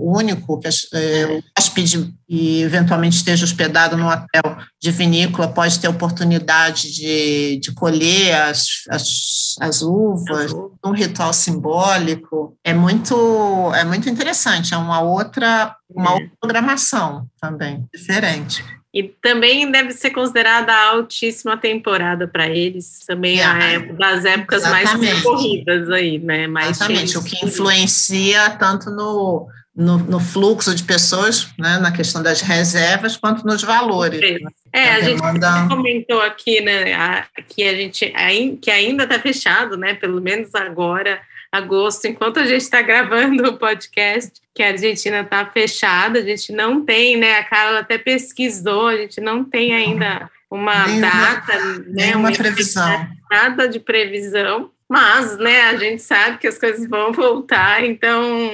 único 0.03 0.59
que 0.59 0.67
é, 0.67 1.25
o 1.25 1.43
hóspede 1.57 2.13
e 2.27 2.61
eventualmente 2.61 3.17
esteja 3.17 3.45
hospedado 3.45 3.97
no 3.97 4.07
hotel 4.07 4.57
de 4.81 4.91
vinícola 4.91 5.47
pode 5.47 5.79
ter 5.79 5.87
oportunidade 5.87 6.91
de, 6.93 7.59
de 7.61 7.71
colher 7.73 8.33
as, 8.35 8.67
as, 8.89 9.55
as 9.59 9.81
uvas, 9.81 10.51
um 10.85 10.91
ritual 10.91 11.33
simbólico. 11.33 12.57
É 12.63 12.73
muito, 12.73 13.71
é 13.75 13.83
muito 13.83 14.09
interessante, 14.09 14.73
é 14.73 14.77
uma 14.77 15.01
outra, 15.01 15.75
uma 15.89 16.13
outra 16.13 16.31
programação 16.39 17.27
também, 17.39 17.85
diferente. 17.93 18.63
E 18.93 19.03
também 19.03 19.71
deve 19.71 19.93
ser 19.93 20.09
considerada 20.09 20.73
a 20.73 20.89
altíssima 20.89 21.55
temporada 21.55 22.27
para 22.27 22.49
eles, 22.49 22.99
também 23.07 23.39
é, 23.39 23.45
a 23.45 23.63
época, 23.63 23.93
das 23.93 24.25
épocas 24.25 24.63
exatamente. 24.63 25.13
mais 25.13 25.21
corridas 25.23 25.89
aí, 25.89 26.19
né? 26.19 26.45
Mais 26.47 26.71
exatamente, 26.71 27.17
o 27.17 27.23
que 27.23 27.45
influencia 27.45 28.49
tanto 28.49 28.89
no, 28.91 29.47
no, 29.73 29.97
no, 29.97 30.19
fluxo 30.19 30.75
de 30.75 30.83
pessoas, 30.83 31.47
né, 31.57 31.79
na 31.79 31.93
questão 31.93 32.21
das 32.21 32.41
reservas, 32.41 33.15
quanto 33.15 33.45
nos 33.45 33.63
valores. 33.63 34.19
Né? 34.19 34.49
É, 34.73 34.89
a, 34.89 34.95
a 34.97 35.01
gente 35.01 35.21
comentou 35.69 36.21
aqui, 36.21 36.59
né, 36.59 36.93
a, 36.93 37.25
que 37.47 37.63
a 37.63 37.73
gente 37.73 38.13
que 38.61 38.69
ainda 38.69 39.03
está 39.03 39.17
fechado, 39.19 39.77
né, 39.77 39.93
pelo 39.93 40.19
menos 40.19 40.53
agora, 40.53 41.21
agosto, 41.51 42.05
enquanto 42.05 42.39
a 42.39 42.45
gente 42.45 42.61
está 42.61 42.81
gravando 42.81 43.43
o 43.49 43.57
podcast, 43.57 44.39
que 44.53 44.63
a 44.63 44.69
Argentina 44.69 45.21
está 45.21 45.45
fechada, 45.45 46.19
a 46.19 46.23
gente 46.23 46.51
não 46.51 46.85
tem, 46.85 47.17
né? 47.17 47.37
A 47.37 47.43
Carla 47.43 47.79
até 47.79 47.97
pesquisou, 47.97 48.87
a 48.87 48.97
gente 48.97 49.19
não 49.19 49.43
tem 49.43 49.73
ainda 49.73 50.29
uma 50.49 50.85
data, 50.99 51.57
né? 51.87 52.15
Uma 52.15 52.31
previsão. 52.31 53.07
Nada 53.29 53.67
de 53.67 53.79
previsão, 53.79 54.71
mas, 54.89 55.37
né, 55.37 55.69
a 55.69 55.77
gente 55.77 56.01
sabe 56.01 56.37
que 56.37 56.47
as 56.47 56.57
coisas 56.57 56.85
vão 56.89 57.13
voltar, 57.13 57.81
então 57.85 58.51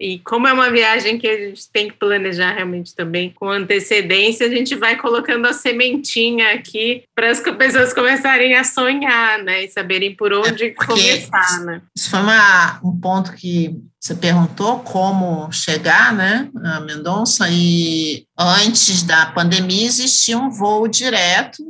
E 0.00 0.18
como 0.20 0.46
é 0.46 0.52
uma 0.52 0.70
viagem 0.70 1.18
que 1.18 1.26
a 1.26 1.36
gente 1.36 1.70
tem 1.72 1.88
que 1.88 1.96
planejar 1.96 2.52
realmente 2.52 2.94
também 2.94 3.30
com 3.30 3.48
antecedência, 3.48 4.46
a 4.46 4.50
gente 4.50 4.74
vai 4.74 4.96
colocando 4.96 5.46
a 5.46 5.52
sementinha 5.52 6.54
aqui 6.54 7.02
para 7.14 7.30
as 7.30 7.40
pessoas 7.40 7.92
começarem 7.92 8.54
a 8.54 8.64
sonhar, 8.64 9.42
né? 9.42 9.64
E 9.64 9.68
saberem 9.68 10.14
por 10.14 10.32
onde 10.32 10.66
é 10.66 10.70
começar, 10.70 11.60
né? 11.64 11.82
Isso 11.96 12.10
foi 12.10 12.20
uma, 12.20 12.80
um 12.84 12.98
ponto 13.00 13.32
que 13.32 13.76
você 14.00 14.14
perguntou 14.14 14.78
como 14.80 15.50
chegar, 15.50 16.14
né, 16.14 16.48
a 16.64 16.80
Mendonça, 16.80 17.48
e 17.50 18.24
antes 18.38 19.02
da 19.02 19.26
pandemia 19.26 19.84
existia 19.84 20.38
um 20.38 20.50
voo 20.50 20.86
direto 20.86 21.62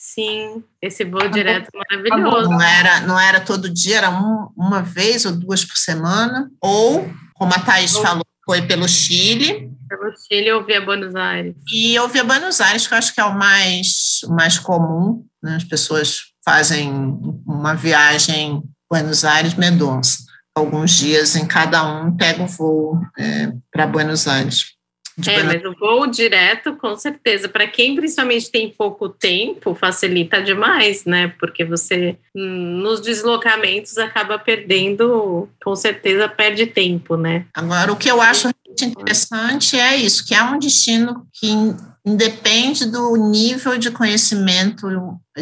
Sim, 0.00 0.64
esse 0.80 1.04
voo 1.04 1.28
direto 1.28 1.68
maravilhoso. 1.74 2.48
Não 2.50 2.62
era, 2.62 3.00
não 3.00 3.20
era 3.20 3.40
todo 3.40 3.68
dia, 3.68 3.98
era 3.98 4.10
um, 4.10 4.48
uma 4.56 4.80
vez 4.80 5.24
ou 5.24 5.32
duas 5.32 5.64
por 5.64 5.76
semana. 5.76 6.48
Ou, 6.60 7.10
como 7.38 7.54
a 7.54 7.58
Thaís 7.60 7.94
ou, 7.94 8.02
falou, 8.02 8.26
foi 8.44 8.62
pelo 8.62 8.88
Chile. 8.88 9.70
Pelo 9.88 10.12
Chile 10.26 10.52
ou 10.52 10.64
via 10.64 10.80
Buenos 10.80 11.14
Aires. 11.14 11.54
E 11.72 11.94
eu 11.94 12.08
via 12.08 12.24
Buenos 12.24 12.60
Aires, 12.60 12.86
que 12.86 12.94
eu 12.94 12.98
acho 12.98 13.14
que 13.14 13.20
é 13.20 13.24
o 13.24 13.34
mais, 13.34 14.20
o 14.24 14.34
mais 14.34 14.58
comum. 14.58 15.24
Né? 15.42 15.56
As 15.56 15.64
pessoas 15.64 16.32
fazem 16.44 16.90
uma 17.46 17.74
viagem 17.74 18.62
Buenos 18.90 19.24
Aires-Mendonça. 19.24 20.18
Alguns 20.54 20.92
dias 20.92 21.36
em 21.36 21.46
cada 21.46 21.84
um 21.86 22.16
pega 22.16 22.42
o 22.42 22.46
voo 22.46 23.00
é, 23.16 23.52
para 23.70 23.86
Buenos 23.86 24.26
Aires. 24.26 24.77
É, 25.26 25.42
mas 25.42 25.64
o 25.64 25.74
voo 25.78 26.06
direto, 26.06 26.76
com 26.76 26.96
certeza, 26.96 27.48
para 27.48 27.66
quem 27.66 27.96
principalmente 27.96 28.50
tem 28.50 28.70
pouco 28.70 29.08
tempo, 29.08 29.74
facilita 29.74 30.40
demais, 30.40 31.04
né? 31.04 31.32
Porque 31.40 31.64
você, 31.64 32.16
nos 32.34 33.00
deslocamentos, 33.00 33.98
acaba 33.98 34.38
perdendo, 34.38 35.48
com 35.62 35.74
certeza, 35.74 36.28
perde 36.28 36.66
tempo, 36.66 37.16
né? 37.16 37.46
Agora, 37.52 37.92
o 37.92 37.96
que 37.96 38.10
eu 38.10 38.20
acho 38.20 38.48
interessante 38.80 39.78
é 39.78 39.96
isso, 39.96 40.26
que 40.26 40.34
é 40.34 40.42
um 40.42 40.58
destino 40.58 41.26
que 41.32 41.48
independe 42.06 42.86
do 42.86 43.16
nível 43.16 43.76
de 43.76 43.90
conhecimento 43.90 44.86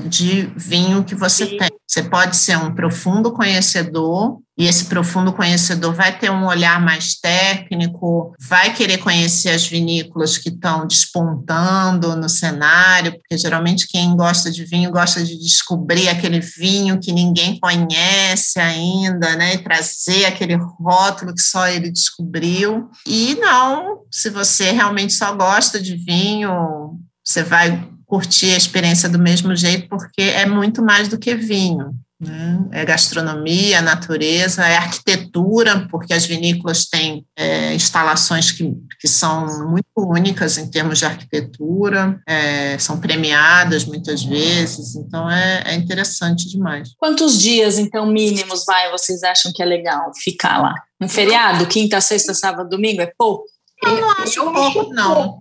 de 0.00 0.50
vinho 0.56 1.04
que 1.04 1.14
você 1.14 1.46
Sim. 1.46 1.58
tem. 1.58 1.70
Você 1.86 2.02
pode 2.02 2.36
ser 2.36 2.58
um 2.58 2.74
profundo 2.74 3.32
conhecedor, 3.32 4.38
e 4.58 4.66
esse 4.66 4.86
profundo 4.86 5.32
conhecedor 5.32 5.94
vai 5.94 6.18
ter 6.18 6.30
um 6.30 6.46
olhar 6.46 6.80
mais 6.80 7.14
técnico, 7.14 8.34
vai 8.40 8.74
querer 8.74 8.98
conhecer 8.98 9.50
as 9.50 9.66
vinícolas 9.66 10.38
que 10.38 10.48
estão 10.48 10.86
despontando 10.86 12.16
no 12.16 12.28
cenário, 12.28 13.12
porque 13.12 13.36
geralmente 13.36 13.86
quem 13.86 14.16
gosta 14.16 14.50
de 14.50 14.64
vinho 14.64 14.90
gosta 14.90 15.22
de 15.22 15.38
descobrir 15.38 16.08
aquele 16.08 16.40
vinho 16.40 16.98
que 16.98 17.12
ninguém 17.12 17.58
conhece 17.60 18.58
ainda, 18.58 19.36
né? 19.36 19.54
E 19.54 19.58
trazer 19.58 20.24
aquele 20.24 20.56
rótulo 20.56 21.34
que 21.34 21.42
só 21.42 21.68
ele 21.68 21.90
descobriu. 21.90 22.90
E 23.06 23.34
não, 23.36 24.00
se 24.10 24.30
você 24.30 24.72
realmente 24.72 25.12
só 25.12 25.34
gosta 25.34 25.80
de 25.80 25.96
vinho, 25.96 26.98
você 27.22 27.42
vai 27.42 27.88
curtir 28.06 28.52
a 28.52 28.56
experiência 28.56 29.08
do 29.08 29.18
mesmo 29.18 29.54
jeito, 29.54 29.88
porque 29.88 30.22
é 30.22 30.46
muito 30.46 30.82
mais 30.82 31.08
do 31.08 31.18
que 31.18 31.34
vinho. 31.34 31.94
Né? 32.18 32.58
É 32.72 32.84
gastronomia, 32.84 33.82
natureza, 33.82 34.66
é 34.66 34.76
arquitetura, 34.76 35.86
porque 35.90 36.14
as 36.14 36.24
vinícolas 36.24 36.86
têm 36.86 37.26
é, 37.36 37.74
instalações 37.74 38.50
que, 38.50 38.72
que 38.98 39.06
são 39.06 39.68
muito 39.68 39.86
únicas 39.96 40.56
em 40.56 40.70
termos 40.70 40.98
de 40.98 41.04
arquitetura, 41.04 42.18
é, 42.26 42.78
são 42.78 42.98
premiadas 42.98 43.84
muitas 43.84 44.22
vezes, 44.22 44.96
então 44.96 45.30
é, 45.30 45.62
é, 45.66 45.74
interessante 45.74 46.48
demais. 46.48 46.94
Quantos 46.96 47.38
dias, 47.38 47.78
então, 47.78 48.06
mínimos, 48.06 48.64
vai, 48.64 48.90
vocês 48.90 49.22
acham 49.22 49.52
que 49.54 49.62
é 49.62 49.66
legal 49.66 50.10
ficar 50.14 50.58
lá? 50.58 50.74
Um 50.98 51.08
feriado, 51.08 51.66
quinta, 51.66 52.00
sexta, 52.00 52.32
sábado, 52.32 52.70
domingo, 52.70 53.02
é 53.02 53.12
pouco? 53.18 53.44
Eu 53.82 54.00
não 54.00 54.10
acho 54.12 54.42
pouco, 54.52 54.94
não. 54.94 55.40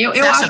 Eu, 0.00 0.14
eu 0.14 0.24
acho 0.24 0.48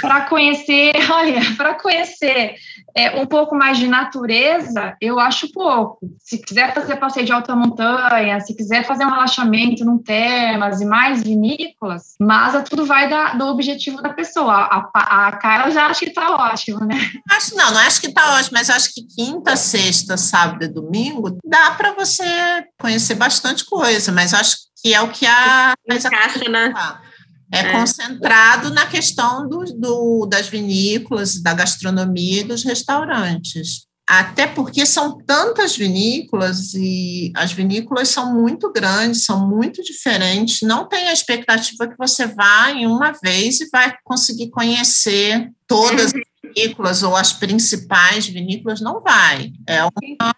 para 0.00 0.22
conhecer, 0.22 0.92
olha, 1.10 1.40
para 1.56 1.74
conhecer 1.74 2.56
é, 2.94 3.20
um 3.20 3.26
pouco 3.26 3.54
mais 3.54 3.78
de 3.78 3.86
natureza, 3.86 4.96
eu 5.00 5.20
acho 5.20 5.52
pouco. 5.52 5.98
Se 6.18 6.38
quiser 6.38 6.74
fazer 6.74 6.96
passeio 6.96 7.24
de 7.24 7.32
alta 7.32 7.54
montanha, 7.54 8.40
se 8.40 8.54
quiser 8.54 8.84
fazer 8.84 9.04
um 9.04 9.10
relaxamento 9.10 9.84
num 9.84 9.98
termas 9.98 10.80
e 10.80 10.84
mais 10.84 11.22
vinícolas, 11.22 12.14
mas 12.18 12.54
é 12.54 12.62
tudo 12.62 12.84
vai 12.84 13.08
da, 13.08 13.34
do 13.34 13.46
objetivo 13.46 14.02
da 14.02 14.10
pessoa. 14.10 14.52
A, 14.52 14.90
a, 14.92 15.28
a 15.28 15.32
Carla 15.36 15.70
já 15.70 15.86
acha 15.86 16.00
que 16.00 16.06
está 16.10 16.34
ótimo, 16.34 16.80
né? 16.80 16.98
Acho 17.30 17.56
não, 17.56 17.72
não 17.72 17.80
acho 17.80 18.00
que 18.00 18.08
está 18.08 18.34
ótimo, 18.34 18.54
mas 18.54 18.70
acho 18.70 18.92
que 18.92 19.02
quinta, 19.02 19.54
sexta, 19.54 20.16
sábado 20.16 20.64
e 20.64 20.68
domingo 20.68 21.38
dá 21.44 21.70
para 21.72 21.92
você 21.92 22.24
conhecer 22.80 23.14
bastante 23.14 23.64
coisa, 23.64 24.10
mas 24.10 24.34
acho 24.34 24.56
que 24.82 24.92
é 24.92 25.00
o 25.00 25.08
que 25.08 25.26
a. 25.26 25.74
Encaixa, 25.88 26.48
né? 26.48 26.72
É, 27.52 27.58
é, 27.58 27.72
concentrado 27.72 28.70
na 28.70 28.86
questão 28.86 29.48
do, 29.48 29.64
do, 29.76 30.26
das 30.26 30.48
vinícolas, 30.48 31.42
da 31.42 31.52
gastronomia 31.52 32.42
e 32.42 32.44
dos 32.44 32.62
restaurantes. 32.62 33.88
Até 34.08 34.44
porque 34.44 34.84
são 34.84 35.18
tantas 35.18 35.76
vinícolas 35.76 36.74
e 36.74 37.32
as 37.36 37.52
vinícolas 37.52 38.08
são 38.08 38.34
muito 38.34 38.72
grandes, 38.72 39.24
são 39.24 39.48
muito 39.48 39.84
diferentes. 39.84 40.62
Não 40.62 40.88
tem 40.88 41.08
a 41.08 41.12
expectativa 41.12 41.86
que 41.86 41.96
você 41.96 42.26
vá 42.26 42.72
em 42.72 42.88
uma 42.88 43.12
vez 43.22 43.60
e 43.60 43.68
vai 43.70 43.94
conseguir 44.02 44.50
conhecer 44.50 45.48
todas 45.64 46.06
as 46.06 46.22
vinícolas 46.42 47.04
ou 47.04 47.14
as 47.14 47.32
principais 47.32 48.26
vinícolas. 48.26 48.80
Não 48.80 49.00
vai. 49.00 49.52
É 49.64 49.84
uma 49.84 50.34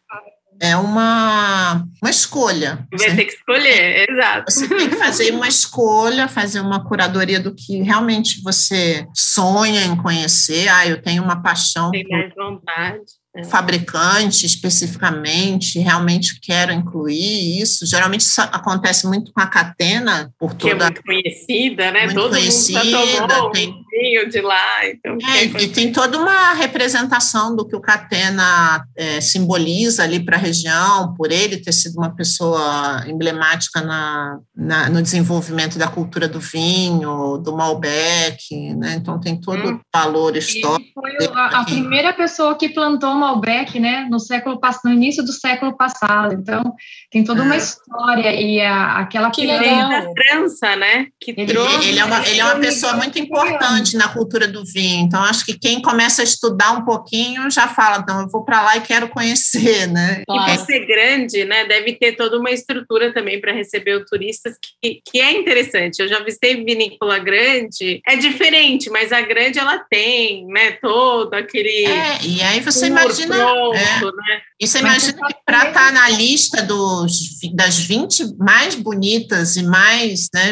é 0.62 0.76
uma, 0.76 1.84
uma 2.00 2.10
escolha. 2.10 2.86
Vai 2.96 3.10
você, 3.10 3.16
ter 3.16 3.24
que 3.24 3.32
escolher, 3.32 4.08
exato. 4.08 4.52
Você 4.52 4.68
tem 4.68 4.88
que 4.88 4.94
fazer 4.94 5.32
uma 5.32 5.48
escolha, 5.48 6.28
fazer 6.28 6.60
uma 6.60 6.84
curadoria 6.84 7.40
do 7.40 7.52
que 7.52 7.82
realmente 7.82 8.40
você 8.40 9.04
sonha 9.12 9.84
em 9.84 9.96
conhecer. 9.96 10.68
Ah, 10.68 10.86
eu 10.86 11.02
tenho 11.02 11.20
uma 11.24 11.42
paixão. 11.42 11.90
Tem 11.90 12.06
mais 12.08 12.32
vontade 12.36 13.02
é. 13.34 13.44
fabricante 13.44 14.44
especificamente, 14.44 15.78
realmente 15.78 16.38
quero 16.40 16.72
incluir 16.72 17.60
isso. 17.60 17.86
Geralmente 17.86 18.20
isso 18.20 18.40
acontece 18.40 19.06
muito 19.06 19.32
com 19.32 19.40
a 19.40 19.46
Catena, 19.46 20.32
por 20.38 20.54
toda... 20.54 20.58
Que 20.58 20.70
é 20.70 20.74
muito 20.74 21.02
conhecida, 21.02 21.90
né? 21.90 22.04
Muito 22.04 22.14
Todo 22.14 22.30
conhecida, 22.30 22.84
mundo 22.84 23.28
tomou 23.28 23.50
tem... 23.50 23.81
vinho 23.92 24.28
de 24.28 24.40
lá. 24.40 24.86
Então 24.86 25.18
é, 25.36 25.44
e 25.44 25.68
tem 25.68 25.92
toda 25.92 26.18
uma 26.18 26.54
representação 26.54 27.54
do 27.54 27.66
que 27.66 27.76
o 27.76 27.80
Catena 27.80 28.84
é, 28.96 29.20
simboliza 29.20 30.02
ali 30.02 30.24
para 30.24 30.36
a 30.36 30.40
região, 30.40 31.14
por 31.14 31.30
ele 31.30 31.58
ter 31.58 31.72
sido 31.72 31.96
uma 31.98 32.14
pessoa 32.14 33.04
emblemática 33.06 33.80
na, 33.82 34.38
na, 34.56 34.88
no 34.88 35.02
desenvolvimento 35.02 35.78
da 35.78 35.88
cultura 35.88 36.26
do 36.26 36.40
vinho, 36.40 37.36
do 37.38 37.54
Malbec, 37.54 38.74
né? 38.74 38.94
Então 38.94 39.20
tem 39.20 39.38
todo 39.38 39.68
hum. 39.68 39.74
o 39.74 39.80
valor 39.94 40.36
histórico. 40.36 41.06
Ele 41.06 41.28
foi 41.28 41.38
a, 41.38 41.60
a 41.60 41.64
primeira 41.64 42.12
pessoa 42.12 42.56
que 42.56 42.70
plantou 42.70 43.14
Malbec, 43.14 43.78
né, 43.78 44.06
no 44.10 44.18
século 44.18 44.58
no 44.84 44.92
início 44.92 45.22
do 45.22 45.32
século 45.32 45.76
passado. 45.76 46.34
Então, 46.34 46.62
tem 47.10 47.24
toda 47.24 47.42
uma 47.42 47.54
é. 47.54 47.58
história 47.58 48.32
e 48.32 48.60
a, 48.60 48.98
aquela 48.98 49.30
que 49.30 49.46
da 49.46 50.04
França, 50.12 50.76
né? 50.76 51.06
Que 51.20 51.32
ele, 51.32 51.46
trouxe, 51.46 51.88
ele, 51.88 51.98
é 51.98 52.04
uma, 52.04 52.26
ele 52.26 52.40
é 52.40 52.44
uma 52.44 52.56
pessoa 52.56 52.94
muito 52.94 53.18
importante 53.18 53.81
na 53.96 54.08
cultura 54.08 54.48
do 54.48 54.64
vinho. 54.64 55.04
Então, 55.04 55.22
acho 55.22 55.44
que 55.44 55.58
quem 55.58 55.80
começa 55.80 56.22
a 56.22 56.24
estudar 56.24 56.72
um 56.72 56.84
pouquinho 56.84 57.50
já 57.50 57.68
fala, 57.68 57.98
então, 57.98 58.20
eu 58.20 58.28
vou 58.28 58.44
para 58.44 58.62
lá 58.62 58.76
e 58.76 58.80
quero 58.80 59.08
conhecer, 59.08 59.86
né? 59.92 60.22
E 60.28 60.56
por 60.56 60.66
ser 60.66 60.86
grande, 60.86 61.44
né, 61.44 61.64
deve 61.64 61.92
ter 61.94 62.12
toda 62.12 62.38
uma 62.38 62.50
estrutura 62.50 63.12
também 63.12 63.40
para 63.40 63.52
receber 63.52 64.00
os 64.00 64.08
turistas 64.08 64.56
que, 64.82 65.00
que 65.04 65.20
é 65.20 65.32
interessante. 65.32 66.00
Eu 66.00 66.08
já 66.08 66.20
visitei 66.20 66.64
vinícola 66.64 67.18
grande, 67.18 68.00
é 68.06 68.16
diferente, 68.16 68.90
mas 68.90 69.12
a 69.12 69.20
grande 69.20 69.58
ela 69.58 69.78
tem, 69.90 70.46
né, 70.46 70.72
todo 70.72 71.32
aquele 71.34 71.86
É, 71.86 72.18
e 72.24 72.42
aí 72.42 72.60
você 72.60 72.86
imagina 72.86 73.12
imagina. 73.12 73.36
Pronto, 73.36 73.76
é, 73.76 74.32
né? 74.32 74.42
E 74.60 74.66
você 74.66 74.78
imagina 74.78 75.26
que 75.26 75.34
para 75.44 75.68
estar 75.68 75.86
tá 75.86 75.92
na 75.92 76.08
lista 76.10 76.62
dos, 76.62 77.12
das 77.54 77.78
20 77.78 78.36
mais 78.38 78.74
bonitas 78.74 79.56
e 79.56 79.62
mais 79.62 80.28
né, 80.34 80.50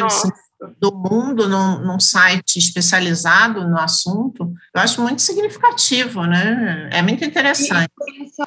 do 0.79 0.93
mundo 0.93 1.49
num, 1.49 1.79
num, 1.79 1.99
site 1.99 2.59
especializado 2.59 3.67
no 3.67 3.79
assunto, 3.79 4.53
eu 4.75 4.81
acho 4.81 5.01
muito 5.01 5.21
significativo, 5.21 6.25
né? 6.25 6.89
É 6.91 7.01
muito 7.01 7.25
interessante. 7.25 7.89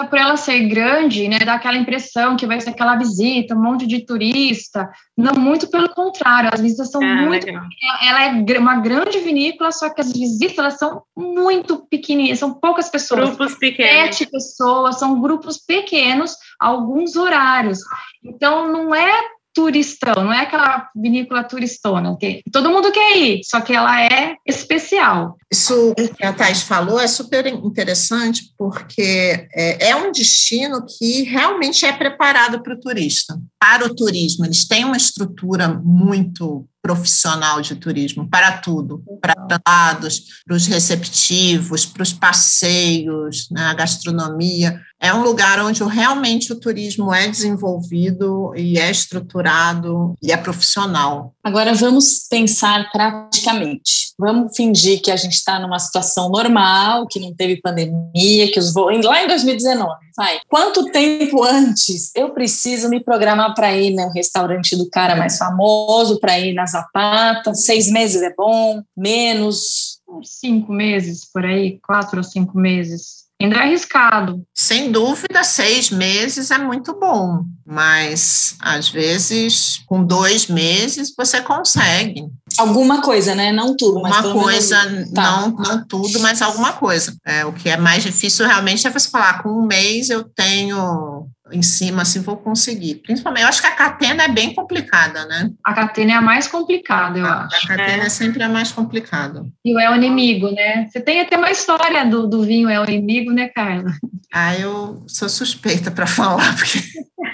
Por 0.09 0.17
ela 0.17 0.37
ser 0.37 0.67
grande, 0.67 1.27
né, 1.27 1.39
dá 1.39 1.55
aquela 1.55 1.77
impressão 1.77 2.37
que 2.37 2.47
vai 2.47 2.61
ser 2.61 2.69
aquela 2.69 2.95
visita, 2.95 3.53
um 3.53 3.61
monte 3.61 3.85
de 3.85 4.05
turista. 4.05 4.89
Não, 5.17 5.33
muito 5.33 5.67
pelo 5.67 5.89
contrário, 5.89 6.49
as 6.53 6.61
visitas 6.61 6.89
são 6.89 7.01
ah, 7.01 7.15
muito. 7.23 7.45
Legal. 7.45 7.63
Ela 8.03 8.23
é 8.25 8.59
uma 8.59 8.79
grande 8.79 9.19
vinícola, 9.19 9.71
só 9.71 9.89
que 9.89 9.99
as 9.99 10.13
visitas 10.13 10.57
elas 10.57 10.77
são 10.77 11.03
muito 11.15 11.85
pequenininhas, 11.89 12.39
são 12.39 12.53
poucas 12.53 12.89
pessoas. 12.89 13.29
Grupos 13.29 13.55
pequenos. 13.55 14.15
Sete 14.15 14.31
pessoas, 14.31 14.99
são 14.99 15.21
grupos 15.21 15.57
pequenos, 15.57 16.35
alguns 16.59 17.15
horários. 17.15 17.79
Então, 18.23 18.71
não 18.71 18.95
é 18.95 19.35
turistão, 19.55 20.13
não 20.15 20.33
é 20.33 20.41
aquela 20.41 20.89
vinícola 20.93 21.43
turistona, 21.43 22.15
que 22.17 22.43
todo 22.51 22.69
mundo 22.69 22.91
quer 22.91 23.17
ir, 23.17 23.41
só 23.45 23.61
que 23.61 23.73
ela 23.73 24.03
é 24.03 24.35
especial. 24.45 25.37
Isso 25.49 25.95
que 25.95 26.25
a 26.25 26.33
Thais 26.33 26.61
falou 26.61 26.99
é 26.99 27.07
super 27.07 27.47
interessante, 27.47 28.53
porque 28.57 29.47
é, 29.55 29.89
é 29.89 29.95
um 29.95 30.11
destino 30.11 30.85
que 30.85 31.23
realmente 31.23 31.85
é 31.85 31.93
preparado 31.93 32.61
para 32.61 32.73
o 32.73 32.79
turista. 32.79 33.39
Para 33.57 33.85
o 33.85 33.95
turismo, 33.95 34.45
eles 34.45 34.67
têm 34.67 34.83
uma 34.83 34.97
estrutura 34.97 35.69
muito 35.69 36.67
profissional 36.81 37.61
de 37.61 37.75
turismo 37.75 38.29
para 38.29 38.59
tudo, 38.59 39.03
para 39.19 39.33
para 39.33 40.55
os 40.55 40.67
receptivos, 40.67 41.83
para 41.83 42.03
os 42.03 42.13
passeios, 42.13 43.47
né, 43.49 43.61
a 43.61 43.73
gastronomia. 43.73 44.79
É 45.05 45.13
um 45.13 45.21
lugar 45.21 45.63
onde 45.63 45.83
realmente 45.83 46.51
o 46.51 46.59
turismo 46.59 47.13
é 47.13 47.27
desenvolvido 47.27 48.51
e 48.55 48.79
é 48.79 48.89
estruturado 48.89 50.15
e 50.19 50.31
é 50.31 50.37
profissional. 50.37 51.31
Agora 51.43 51.75
vamos 51.75 52.25
pensar 52.27 52.89
praticamente. 52.91 54.15
Vamos 54.17 54.57
fingir 54.57 54.99
que 55.03 55.11
a 55.11 55.15
gente 55.15 55.33
está 55.33 55.59
numa 55.59 55.77
situação 55.77 56.27
normal, 56.27 57.05
que 57.05 57.19
não 57.19 57.31
teve 57.35 57.61
pandemia, 57.61 58.51
que 58.51 58.57
os 58.57 58.73
voos 58.73 59.05
lá 59.05 59.23
em 59.23 59.27
2019, 59.27 59.93
vai. 60.17 60.39
Quanto 60.49 60.91
tempo 60.91 61.43
antes 61.43 62.09
eu 62.15 62.31
preciso 62.31 62.89
me 62.89 62.99
programar 62.99 63.53
para 63.53 63.77
ir 63.77 63.93
no 63.93 64.09
restaurante 64.09 64.75
do 64.75 64.89
cara 64.89 65.15
mais 65.15 65.37
famoso, 65.37 66.19
para 66.19 66.39
ir 66.39 66.53
na 66.55 66.65
Zapata? 66.65 67.53
Seis 67.53 67.91
meses 67.91 68.23
é 68.23 68.33
bom? 68.33 68.81
Menos? 68.97 69.99
Cinco 70.23 70.73
meses 70.73 71.29
por 71.31 71.45
aí, 71.45 71.77
quatro 71.85 72.17
ou 72.17 72.23
cinco 72.23 72.57
meses. 72.57 73.24
Ainda 73.41 73.57
é 73.57 73.63
arriscado. 73.63 74.45
Sem 74.53 74.91
dúvida, 74.91 75.43
seis 75.43 75.89
meses 75.89 76.51
é 76.51 76.57
muito 76.57 76.97
bom, 76.97 77.43
mas 77.65 78.55
às 78.61 78.87
vezes 78.87 79.83
com 79.85 80.03
dois 80.03 80.47
meses 80.47 81.13
você 81.15 81.41
consegue. 81.41 82.25
Alguma 82.57 83.01
coisa, 83.01 83.35
né? 83.35 83.51
Não 83.51 83.75
tudo. 83.75 83.99
Uma 83.99 84.23
coisa, 84.23 84.83
menos... 84.85 85.11
tá. 85.11 85.21
não, 85.21 85.49
não 85.51 85.85
tudo, 85.85 86.19
mas 86.21 86.41
alguma 86.41 86.73
coisa. 86.73 87.13
É, 87.25 87.45
o 87.45 87.51
que 87.51 87.69
é 87.69 87.75
mais 87.75 88.03
difícil 88.03 88.45
realmente 88.45 88.87
é 88.87 88.89
você 88.89 89.09
falar, 89.09 89.43
com 89.43 89.49
um 89.49 89.65
mês 89.65 90.09
eu 90.09 90.23
tenho 90.23 91.27
em 91.51 91.61
cima, 91.61 92.01
assim, 92.01 92.21
vou 92.21 92.37
conseguir. 92.37 92.95
Principalmente, 92.95 93.43
eu 93.43 93.49
acho 93.49 93.61
que 93.61 93.67
a 93.67 93.75
catena 93.75 94.23
é 94.23 94.27
bem 94.27 94.53
complicada, 94.53 95.25
né? 95.25 95.51
A 95.63 95.73
catena 95.73 96.13
é 96.13 96.15
a 96.15 96.21
mais 96.21 96.47
complicada, 96.47 97.19
eu 97.19 97.25
a, 97.25 97.45
acho. 97.45 97.65
A 97.65 97.67
catena 97.67 98.03
é. 98.03 98.07
é. 98.07 98.09
sempre 98.09 98.41
a 98.43 98.49
mais 98.49 98.71
complicada. 98.71 99.45
E 99.63 99.73
o 99.75 99.79
é 99.79 99.91
o 99.91 99.95
inimigo, 99.95 100.49
né? 100.51 100.87
Você 100.87 100.99
tem 100.99 101.21
até 101.21 101.37
uma 101.37 101.51
história 101.51 102.05
do, 102.05 102.27
do 102.27 102.43
vinho 102.43 102.69
é 102.69 102.79
o 102.79 102.83
inimigo, 102.83 103.31
né, 103.31 103.47
Carla? 103.49 103.93
Ah, 104.33 104.57
eu 104.57 105.03
sou 105.07 105.29
suspeita 105.29 105.91
para 105.91 106.07
falar, 106.07 106.55
porque... 106.55 106.79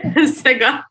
Você 0.15 0.53
gosta? 0.55 0.85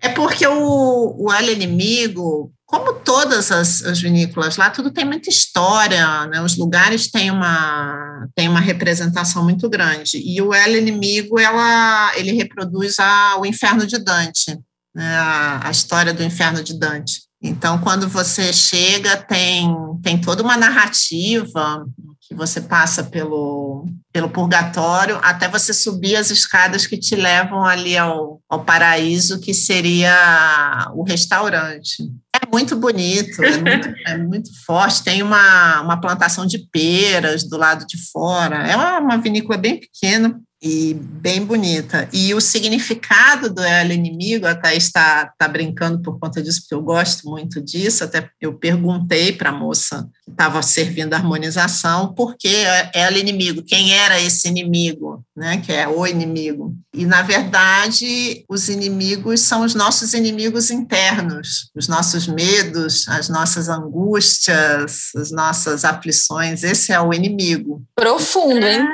É 0.00 0.08
porque 0.08 0.46
o, 0.46 1.16
o 1.18 1.32
El 1.32 1.52
Inimigo, 1.52 2.52
como 2.64 2.94
todas 2.94 3.50
as, 3.50 3.82
as, 3.82 4.00
vinícolas 4.00 4.56
lá, 4.56 4.70
tudo 4.70 4.90
tem 4.90 5.04
muita 5.04 5.28
história, 5.28 6.26
né? 6.26 6.40
Os 6.40 6.56
lugares 6.56 7.10
têm 7.10 7.30
uma, 7.30 8.26
têm 8.34 8.48
uma 8.48 8.60
representação 8.60 9.44
muito 9.44 9.68
grande. 9.68 10.22
E 10.24 10.40
o 10.40 10.54
El 10.54 10.76
Inimigo, 10.76 11.38
ela, 11.38 12.12
ele 12.16 12.32
reproduz 12.32 12.98
a, 12.98 13.36
o 13.38 13.46
Inferno 13.46 13.86
de 13.86 13.98
Dante, 13.98 14.58
né? 14.94 15.16
a, 15.16 15.68
a 15.68 15.70
história 15.70 16.14
do 16.14 16.22
Inferno 16.22 16.62
de 16.62 16.78
Dante. 16.78 17.22
Então, 17.42 17.78
quando 17.78 18.08
você 18.08 18.52
chega, 18.52 19.16
tem, 19.16 19.74
tem 20.02 20.20
toda 20.20 20.42
uma 20.42 20.56
narrativa 20.56 21.84
que 22.30 22.34
você 22.36 22.60
passa 22.60 23.02
pelo, 23.02 23.86
pelo 24.12 24.30
purgatório 24.30 25.18
até 25.20 25.48
você 25.48 25.74
subir 25.74 26.14
as 26.14 26.30
escadas 26.30 26.86
que 26.86 26.96
te 26.96 27.16
levam 27.16 27.64
ali 27.64 27.98
ao, 27.98 28.40
ao 28.48 28.64
paraíso, 28.64 29.40
que 29.40 29.52
seria 29.52 30.92
o 30.94 31.02
restaurante. 31.02 32.08
É 32.32 32.46
muito 32.48 32.76
bonito, 32.76 33.42
é 33.42 33.56
muito, 33.58 33.92
é 34.06 34.16
muito 34.16 34.64
forte. 34.64 35.02
Tem 35.02 35.24
uma, 35.24 35.80
uma 35.80 36.00
plantação 36.00 36.46
de 36.46 36.60
peras 36.70 37.42
do 37.42 37.56
lado 37.56 37.84
de 37.84 37.98
fora. 38.12 38.64
É 38.64 38.76
uma, 38.76 39.00
uma 39.00 39.18
vinícola 39.18 39.58
bem 39.58 39.80
pequena, 39.80 40.40
e 40.62 40.94
bem 40.94 41.44
bonita. 41.44 42.08
E 42.12 42.34
o 42.34 42.40
significado 42.40 43.48
do 43.48 43.62
ela 43.62 43.94
inimigo, 43.94 44.46
até 44.46 44.76
está 44.76 45.32
tá 45.38 45.48
brincando 45.48 46.02
por 46.02 46.18
conta 46.18 46.42
disso, 46.42 46.60
porque 46.60 46.74
eu 46.74 46.82
gosto 46.82 47.28
muito 47.28 47.60
disso. 47.62 48.04
Até 48.04 48.28
eu 48.40 48.54
perguntei 48.54 49.32
para 49.32 49.50
a 49.50 49.52
moça 49.52 50.08
que 50.24 50.30
estava 50.30 50.60
servindo 50.62 51.14
a 51.14 51.16
harmonização 51.16 52.12
por 52.14 52.36
que 52.36 52.64
ela 52.94 53.18
inimigo, 53.18 53.62
quem 53.62 53.92
era 53.92 54.20
esse 54.20 54.48
inimigo, 54.48 55.24
né? 55.36 55.58
Que 55.64 55.72
é 55.72 55.88
o 55.88 56.06
inimigo. 56.06 56.74
E 56.94 57.06
na 57.06 57.22
verdade, 57.22 58.44
os 58.48 58.68
inimigos 58.68 59.40
são 59.40 59.62
os 59.62 59.74
nossos 59.74 60.12
inimigos 60.12 60.70
internos, 60.70 61.70
os 61.74 61.88
nossos 61.88 62.26
medos, 62.26 63.08
as 63.08 63.28
nossas 63.28 63.68
angústias, 63.68 65.10
as 65.16 65.30
nossas 65.30 65.84
aflições. 65.84 66.62
Esse 66.62 66.92
é 66.92 67.00
o 67.00 67.14
inimigo. 67.14 67.82
Profundo, 67.94 68.66
hein? 68.66 68.86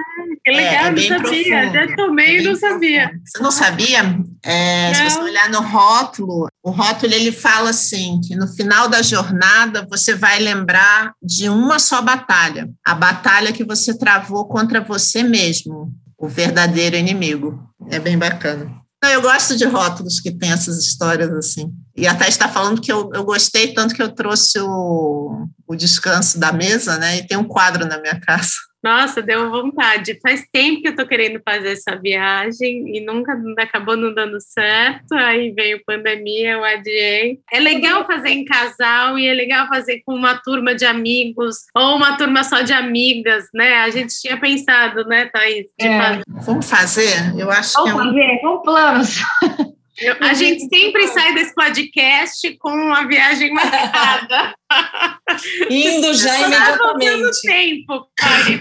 Que 0.47 0.53
legal, 0.53 0.73
é, 0.73 0.87
é 0.87 0.91
não 0.93 1.03
sabia. 1.03 1.19
Profundo, 1.19 1.69
Até 1.69 1.97
tomei 1.97 2.39
e 2.39 2.43
não 2.45 2.55
sabia. 2.55 3.11
Você 3.25 3.43
não 3.43 3.51
sabia? 3.51 3.99
É, 4.45 4.87
não. 4.87 4.95
Se 4.95 5.11
você 5.11 5.19
olhar 5.19 5.51
no 5.51 5.61
rótulo, 5.61 6.47
o 6.63 6.71
rótulo 6.71 7.13
ele 7.13 7.33
fala 7.33 7.71
assim: 7.71 8.21
que 8.21 8.37
no 8.37 8.47
final 8.47 8.89
da 8.89 9.03
jornada 9.03 9.85
você 9.91 10.15
vai 10.15 10.39
lembrar 10.39 11.13
de 11.21 11.49
uma 11.49 11.81
só 11.81 12.01
batalha, 12.01 12.71
a 12.87 12.95
batalha 12.95 13.53
que 13.53 13.65
você 13.65 13.99
travou 13.99 14.47
contra 14.47 14.81
você 14.81 15.25
mesmo, 15.25 15.93
o 16.17 16.29
verdadeiro 16.29 16.95
inimigo. 16.95 17.61
É 17.91 17.99
bem 17.99 18.17
bacana. 18.17 18.71
Eu 19.03 19.23
gosto 19.23 19.57
de 19.57 19.65
rótulos 19.65 20.21
que 20.21 20.33
tem 20.33 20.53
essas 20.53 20.79
histórias 20.79 21.31
assim. 21.33 21.73
E 21.97 22.07
até 22.07 22.29
está 22.29 22.49
falando 22.49 22.81
que 22.81 22.91
eu, 22.91 23.11
eu 23.15 23.25
gostei 23.25 23.75
tanto 23.75 23.95
que 23.95 24.03
eu 24.03 24.13
trouxe 24.13 24.61
o, 24.61 25.49
o 25.67 25.75
descanso 25.75 26.39
da 26.39 26.53
mesa, 26.53 26.99
né? 26.99 27.19
E 27.19 27.27
tem 27.27 27.37
um 27.37 27.45
quadro 27.45 27.87
na 27.87 28.01
minha 28.01 28.19
casa. 28.21 28.53
Nossa, 28.83 29.21
deu 29.21 29.51
vontade. 29.51 30.19
Faz 30.23 30.47
tempo 30.53 30.83
que 30.83 30.89
eu 30.89 30.97
tô 30.97 31.07
querendo 31.07 31.41
fazer 31.45 31.73
essa 31.73 31.97
viagem 31.97 32.97
e 32.97 33.01
nunca 33.01 33.37
acabou 33.59 33.97
não 33.97 34.15
dando 34.15 34.41
certo. 34.41 35.12
Aí 35.12 35.51
veio 35.51 35.83
pandemia, 35.85 36.53
eu 36.53 36.65
adiei. 36.65 37.41
É 37.53 37.59
legal 37.59 38.07
fazer 38.07 38.31
em 38.31 38.45
casal 38.45 39.19
e 39.19 39.27
é 39.27 39.35
legal 39.35 39.67
fazer 39.69 40.03
com 40.05 40.15
uma 40.15 40.37
turma 40.37 40.75
de 40.75 40.85
amigos 40.85 41.57
ou 41.75 41.97
uma 41.97 42.17
turma 42.17 42.45
só 42.45 42.62
de 42.62 42.73
amigas, 42.73 43.47
né? 43.53 43.79
A 43.79 43.91
gente 43.91 44.15
tinha 44.21 44.37
pensado, 44.37 45.05
né, 45.05 45.27
Thaís? 45.27 45.67
É. 45.81 45.99
Fazer. 45.99 46.23
Vamos 46.29 46.71
fazer? 46.71 47.35
Eu 47.39 47.51
acho 47.51 47.73
Vamos 47.75 47.93
que 47.93 47.99
é 47.99 48.03
um... 48.03 48.07
fazer, 48.07 48.41
com 48.41 48.62
planos. 48.62 49.21
Eu, 49.99 50.17
a 50.21 50.35
gente 50.35 50.69
sempre 50.69 51.09
sai 51.09 51.33
desse 51.35 51.55
podcast 51.55 52.57
com 52.59 52.71
uma 52.71 53.07
viagem 53.09 53.53
marcada. 53.53 54.55
Indo 55.71 56.13
já 56.15 56.39
imediatamente. 56.41 57.35
Só 57.35 57.41
tempo 57.43 58.09
para 58.15 58.41
esses 58.41 58.61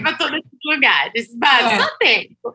lugares. 0.76 1.28
Basta 1.36 1.74
é. 1.74 1.80
só 1.80 1.96
tempo. 1.98 2.54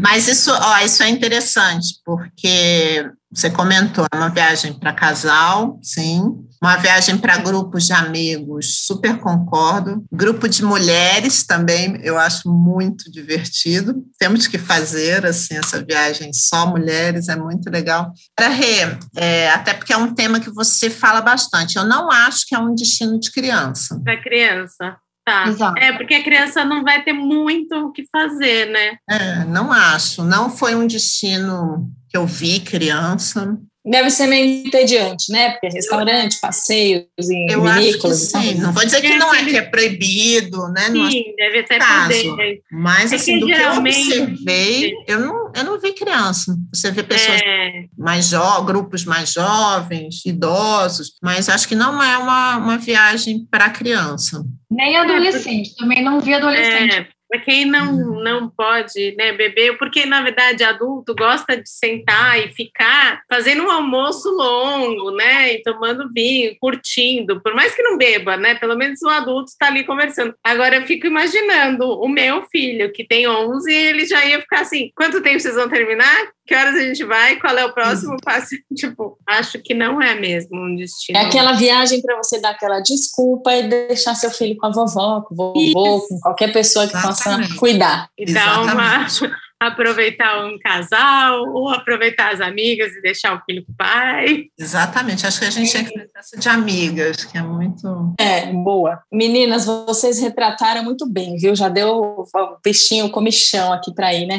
Mas 0.00 0.28
isso, 0.28 0.52
ó, 0.52 0.78
isso 0.78 1.02
é 1.02 1.08
interessante, 1.08 2.00
porque 2.04 3.10
você 3.34 3.50
comentou, 3.50 4.06
é 4.12 4.16
uma 4.16 4.28
viagem 4.28 4.74
para 4.74 4.92
casal, 4.92 5.78
sim. 5.82 6.20
Uma 6.62 6.76
viagem 6.76 7.18
para 7.18 7.38
grupos 7.38 7.86
de 7.86 7.92
amigos, 7.92 8.84
super 8.86 9.18
concordo. 9.18 10.04
Grupo 10.12 10.46
de 10.48 10.62
mulheres 10.62 11.44
também, 11.44 11.98
eu 12.04 12.18
acho 12.18 12.48
muito 12.48 13.10
divertido. 13.10 14.04
Temos 14.18 14.46
que 14.46 14.58
fazer 14.58 15.26
assim 15.26 15.56
essa 15.56 15.82
viagem 15.82 16.30
só 16.32 16.66
mulheres, 16.66 17.28
é 17.28 17.34
muito 17.34 17.68
legal. 17.70 18.12
Para 18.36 18.48
Rê, 18.48 18.96
é, 19.16 19.50
até 19.50 19.74
porque 19.74 19.92
é 19.92 19.96
um 19.96 20.14
tema 20.14 20.38
que 20.38 20.50
você 20.50 20.88
fala 20.90 21.20
bastante. 21.20 21.76
Eu 21.76 21.84
não 21.84 22.10
acho 22.12 22.46
que 22.46 22.54
é 22.54 22.58
um 22.58 22.74
destino 22.74 23.18
de 23.18 23.32
criança. 23.32 23.98
Para 24.04 24.22
criança. 24.22 24.96
Tá. 25.24 25.46
Exato. 25.46 25.78
É, 25.78 25.92
porque 25.92 26.14
a 26.14 26.24
criança 26.24 26.64
não 26.64 26.82
vai 26.82 27.02
ter 27.04 27.12
muito 27.12 27.74
o 27.76 27.92
que 27.92 28.04
fazer, 28.10 28.70
né? 28.70 28.96
É, 29.08 29.44
não 29.44 29.72
acho. 29.72 30.24
Não 30.24 30.50
foi 30.50 30.74
um 30.74 30.86
destino 30.86 31.88
que 32.08 32.16
eu 32.16 32.26
vi 32.26 32.60
criança. 32.60 33.56
Deve 33.84 34.10
ser 34.10 34.28
meio 34.28 34.64
entediante, 34.64 35.32
né? 35.32 35.50
Porque 35.50 35.68
restaurante, 35.68 36.38
passeios 36.40 37.06
em 37.28 37.50
Eu 37.50 37.66
acho 37.66 37.98
que 37.98 38.14
sim. 38.14 38.54
Não 38.54 38.72
vou 38.72 38.84
dizer 38.84 39.00
que 39.00 39.16
não 39.16 39.34
é 39.34 39.44
que 39.44 39.56
é 39.56 39.62
proibido, 39.62 40.68
né? 40.68 40.82
Sim, 40.82 41.34
deve 41.36 41.58
até 41.60 41.78
caso. 41.78 42.30
poder. 42.30 42.60
Mas, 42.70 43.12
é 43.12 43.16
assim, 43.16 43.40
do 43.40 43.46
que 43.46 43.52
eu 43.52 43.72
observei, 43.72 44.92
eu 45.08 45.20
não, 45.20 45.52
eu 45.54 45.64
não 45.64 45.80
vi 45.80 45.92
criança. 45.92 46.56
Você 46.72 46.92
vê 46.92 47.02
pessoas 47.02 47.40
é. 47.44 47.84
mais 47.98 48.28
jovens, 48.28 48.66
grupos 48.66 49.04
mais 49.04 49.32
jovens, 49.32 50.24
idosos, 50.24 51.14
mas 51.20 51.48
acho 51.48 51.66
que 51.66 51.74
não 51.74 52.00
é 52.00 52.18
uma, 52.18 52.58
uma 52.58 52.78
viagem 52.78 53.46
para 53.50 53.70
criança. 53.70 54.44
Nem 54.70 54.96
adolescente, 54.96 55.74
também 55.76 56.04
não 56.04 56.20
vi 56.20 56.34
adolescente. 56.34 56.94
É 56.94 57.06
para 57.32 57.40
quem 57.40 57.64
não, 57.64 57.94
uhum. 57.94 58.22
não 58.22 58.50
pode 58.50 59.16
né, 59.16 59.32
beber, 59.32 59.78
porque 59.78 60.04
na 60.04 60.20
verdade 60.20 60.62
adulto 60.62 61.14
gosta 61.14 61.56
de 61.56 61.66
sentar 61.66 62.38
e 62.38 62.52
ficar 62.52 63.22
fazendo 63.26 63.62
um 63.62 63.70
almoço 63.70 64.28
longo, 64.28 65.10
né? 65.12 65.54
E 65.54 65.62
tomando 65.62 66.12
vinho, 66.12 66.54
curtindo, 66.60 67.40
por 67.40 67.54
mais 67.54 67.74
que 67.74 67.82
não 67.82 67.96
beba, 67.96 68.36
né? 68.36 68.56
Pelo 68.56 68.76
menos 68.76 69.00
o 69.00 69.08
adulto 69.08 69.48
está 69.48 69.68
ali 69.68 69.82
conversando. 69.84 70.34
Agora 70.44 70.76
eu 70.76 70.82
fico 70.82 71.06
imaginando 71.06 71.86
o 71.86 72.06
meu 72.06 72.42
filho, 72.52 72.92
que 72.92 73.02
tem 73.02 73.26
11, 73.26 73.72
ele 73.72 74.04
já 74.04 74.22
ia 74.26 74.40
ficar 74.40 74.60
assim: 74.60 74.90
quanto 74.94 75.22
tempo 75.22 75.40
vocês 75.40 75.54
vão 75.54 75.70
terminar? 75.70 76.28
Que 76.44 76.56
horas 76.56 76.74
a 76.74 76.80
gente 76.80 77.04
vai? 77.04 77.36
Qual 77.36 77.56
é 77.56 77.64
o 77.64 77.72
próximo 77.72 78.16
passo? 78.22 78.56
tipo, 78.76 79.16
acho 79.26 79.60
que 79.60 79.72
não 79.72 80.02
é 80.02 80.18
mesmo 80.18 80.58
um 80.58 80.74
destino. 80.74 81.18
É 81.18 81.22
aquela 81.22 81.52
viagem 81.52 82.02
para 82.02 82.16
você 82.16 82.40
dar 82.40 82.50
aquela 82.50 82.80
desculpa 82.80 83.54
e 83.54 83.68
deixar 83.68 84.14
seu 84.16 84.30
filho 84.30 84.56
com 84.56 84.66
a 84.66 84.70
vovó, 84.72 85.22
com 85.22 85.34
o 85.34 85.36
vovô, 85.36 85.96
Isso. 85.96 86.08
com 86.08 86.20
qualquer 86.20 86.52
pessoa 86.52 86.86
que 86.86 86.96
Exatamente. 86.96 87.21
Possa 87.24 87.56
cuidar. 87.56 88.08
E 88.18 88.32
dar 88.32 88.62
uma 88.62 89.06
aproveitar 89.66 90.44
um 90.44 90.58
casal 90.58 91.48
ou 91.52 91.68
aproveitar 91.68 92.32
as 92.32 92.40
amigas 92.40 92.92
e 92.94 93.02
deixar 93.02 93.36
o 93.36 93.42
filho 93.44 93.64
com 93.64 93.72
o 93.72 93.76
pai. 93.76 94.46
Exatamente, 94.58 95.26
acho 95.26 95.38
que 95.38 95.46
a 95.46 95.50
gente 95.50 95.70
tinha 95.70 95.84
que 95.84 96.08
essa 96.16 96.36
de 96.36 96.48
amigas, 96.48 97.24
que 97.24 97.38
é 97.38 97.42
muito. 97.42 98.14
É, 98.18 98.52
boa. 98.52 99.02
Meninas, 99.12 99.66
vocês 99.66 100.20
retrataram 100.20 100.82
muito 100.82 101.08
bem, 101.08 101.36
viu? 101.36 101.54
Já 101.54 101.68
deu 101.68 101.88
o 101.88 102.58
peixinho 102.62 103.10
comichão 103.10 103.72
aqui 103.72 103.94
para 103.94 104.12
ir, 104.12 104.26
né? 104.26 104.36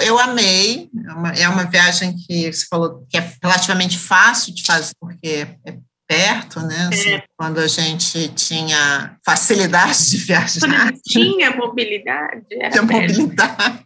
Eu 0.00 0.18
amei, 0.18 0.90
é 1.06 1.12
uma, 1.12 1.32
é 1.32 1.48
uma 1.48 1.64
viagem 1.64 2.14
que 2.26 2.52
você 2.52 2.66
falou 2.68 3.06
que 3.08 3.16
é 3.16 3.32
relativamente 3.42 3.98
fácil 3.98 4.54
de 4.54 4.64
fazer, 4.64 4.92
porque 5.00 5.46
é 5.64 5.76
perto, 6.06 6.60
né? 6.60 6.88
Assim, 6.92 7.14
é. 7.14 7.24
Quando 7.36 7.58
a 7.58 7.66
gente 7.66 8.28
tinha 8.28 9.16
facilidade 9.24 10.10
de 10.10 10.16
viajar. 10.18 10.92
tinha 11.04 11.50
mobilidade. 11.56 12.46
Tinha 12.48 12.82
mobilidade. 12.82 13.84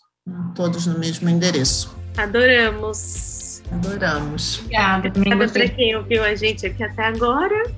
todos 0.54 0.86
no 0.86 0.98
mesmo 0.98 1.28
endereço. 1.28 1.96
Adoramos. 2.16 3.62
Adoramos. 3.70 4.58
Obrigada. 4.60 5.08
Obrigada 5.08 5.48
para 5.48 5.68
quem 5.68 5.96
ouviu 5.96 6.24
a 6.24 6.34
gente 6.34 6.66
aqui 6.66 6.82
até 6.82 7.06
agora. 7.06 7.70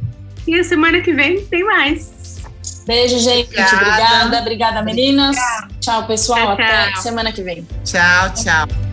E 0.46 0.58
a 0.58 0.64
semana 0.64 1.00
que 1.02 1.12
vem 1.12 1.44
tem 1.44 1.62
mais. 1.64 2.17
Beijo, 2.86 3.18
gente. 3.18 3.48
Obrigada. 3.48 3.76
Obrigada, 3.76 4.40
obrigada 4.40 4.82
meninas. 4.82 5.36
Obrigada. 5.36 5.68
Tchau, 5.80 6.06
pessoal. 6.06 6.56
Tchau, 6.56 6.66
Até 6.66 6.96
semana 6.96 7.32
que 7.32 7.42
vem. 7.42 7.66
Tchau, 7.84 8.32
tchau. 8.34 8.87